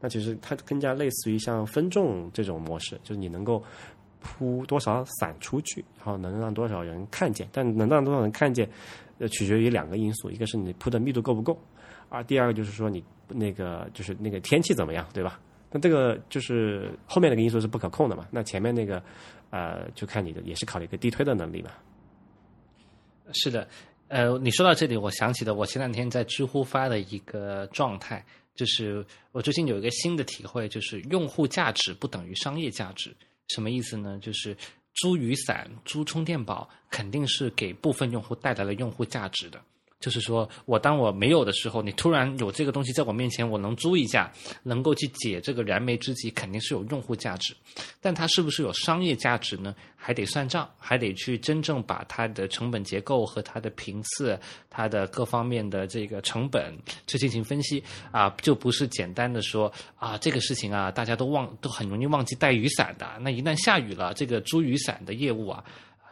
[0.00, 3.62] 那其实它更加类似于像分众这种模式，就是你能够
[4.20, 8.68] 铺多少伞出去，然后能让多少人看见，但能让多少人看见，
[9.18, 11.58] 呃，取决于两个因素，一个是你铺的密度够不够，
[12.08, 15.38] 啊，第二个就是说你那个就是那个天气怎么样，对吧？
[15.76, 19.02] 那这个就是后面那个因素是不可控的嘛，那前面那个
[19.50, 21.72] 呃，就看你的也是考虑一个地推的能力嘛。
[23.32, 23.68] 是的，
[24.06, 33.12] 呃，你说到这里，我想起了我前两天在知乎发的一个状态，就是我最近有一个新的体会，就是用户价值不等于商业价值。
[33.48, 34.16] 什么意思呢？
[34.22, 34.56] 就是
[34.94, 39.60] 租雨伞、租充电宝，肯定是给部分用户带来了用户价值的。
[40.04, 44.30] 就是说我当我没有的时候，你突然有这个东西在我面前，我能租一下，
[44.62, 47.54] 能够去解这个燃眉之急，肯定是有用户价值。
[48.02, 49.74] 但它是不是有商业价值呢？
[49.96, 54.38] 还得算账，还得去真正把它的成本结构和它的频次、
[54.68, 56.76] 它的各方面的这个成本
[57.06, 63.10] 去进行分析啊，就不是简单的说啊这个事情啊，大家都忘都很容易忘记带雨伞的。
[63.22, 65.64] 那一旦下雨了，这个租雨伞的业务啊。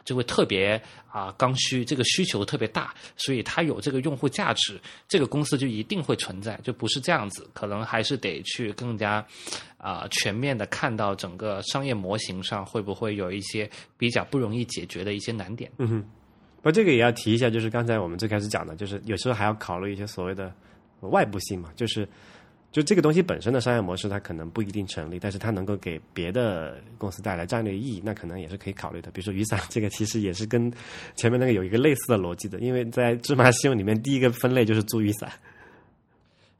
[0.03, 9.25] 就会特别啊刚需，这个需求特别大，所以它有这个用户价值，这个公司就一定会存在，就不是这样子，可能还是得去更加
[9.77, 15.71] 啊、全面的看到整个商业模型上会不会有一些比较不容易解决的一些难点。
[15.77, 16.01] 嗯哼，
[16.57, 20.53] 不过这个也要提一下，就是刚才我们最开始讲的，就是有时候还要考虑一些所谓的
[21.01, 22.07] 外部性嘛，就是
[22.73, 29.09] 就这个东西本身的商业模式它可能不一定成立，但是它能够给别的公司带来战略意义，那可能也是可以考虑的。
[29.11, 30.69] 比如说雨伞这个，其实也是跟
[31.15, 35.31] 前面那个有一个类似的逻辑的，因为在芝麻信用里面第一个分类就是租雨伞。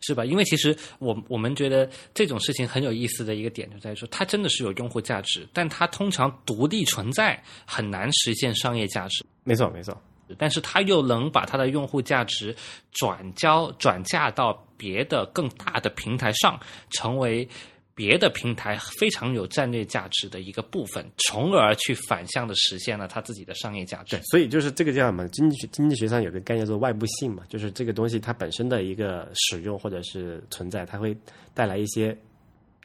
[0.06, 0.26] 是吧？
[0.26, 9.26] 因为其实我我们觉得这种事情很有意思的一个点就在于说，它真的是有用户价值，但它通常独立存在，很难实现商业价值。
[9.46, 9.98] 没错，没错。
[10.38, 12.54] 但是它又能把它的用户价值
[12.92, 16.60] 转交转嫁到别的更大的平台上，
[16.90, 17.48] 成为
[17.96, 25.26] 别的平台非常有战略价值的一个部分，从而去反向的实现了它自己的商业价值对。，所以就是这个叫什么？
[25.30, 31.16] 经济学经济学上有个概念叫做外部性嘛，就是这个东西它本身的一个使用或者是存在，它会
[31.54, 32.18] 带来一些，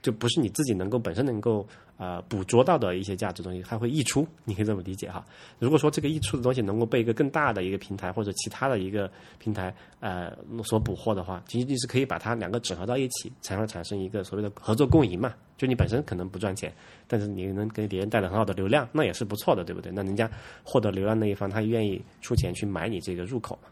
[0.03, 1.67] 就不是你自己能够本身能够
[1.99, 5.23] 呃捕捉到的一些价值东西，它会溢出，你可以这么理解哈。
[5.59, 10.33] 如果说这个溢出的东西能够被一个更大的一个平台或者其他的一个平台呃
[10.65, 15.35] 所捕获的话，其实你是可以把它两个整合到一起，才会产生一个所谓的合作共赢嘛。
[15.57, 16.73] 就你本身可能不赚钱，
[17.09, 19.91] 但是你能给别人带来很好的流量，那也是不错的，对不对？
[19.91, 20.31] 那人家
[20.63, 23.69] 获得流量那一方，他愿意出钱去买你这个入口嘛？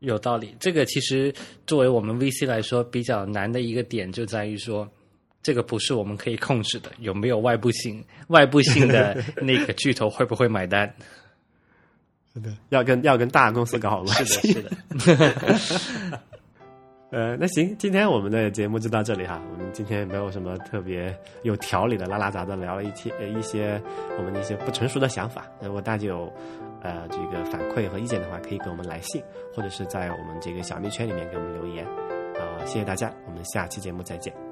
[0.00, 0.56] 有道理。
[0.58, 1.32] 这个其实
[1.64, 4.88] 作为我们 VC 来说比较难的一个点，就在于说，
[5.42, 8.04] 这个不是我们可以控制的，有没有外部性？
[8.28, 10.92] 外部性的 那个巨头会不会买单？
[12.34, 14.52] 是的，要跟要跟大公司搞好关系。
[14.52, 14.70] 是的，
[15.58, 16.20] 是的。
[17.10, 19.40] 呃，那行，今天我们的节目就到这里哈。
[19.50, 23.80] 我们今天没有什么特别有条理的拉拉杂杂聊了一些呃一些
[24.18, 25.46] 我们的一些不成熟的想法。
[25.62, 26.30] 如果大家有
[26.82, 29.22] 呃这个反馈和意见的话，可以给我们来信，
[29.54, 31.86] 或者是在我们这个小蜜圈里面给我们留言。
[31.86, 34.47] 啊、谢谢大家，我们下期节目再见。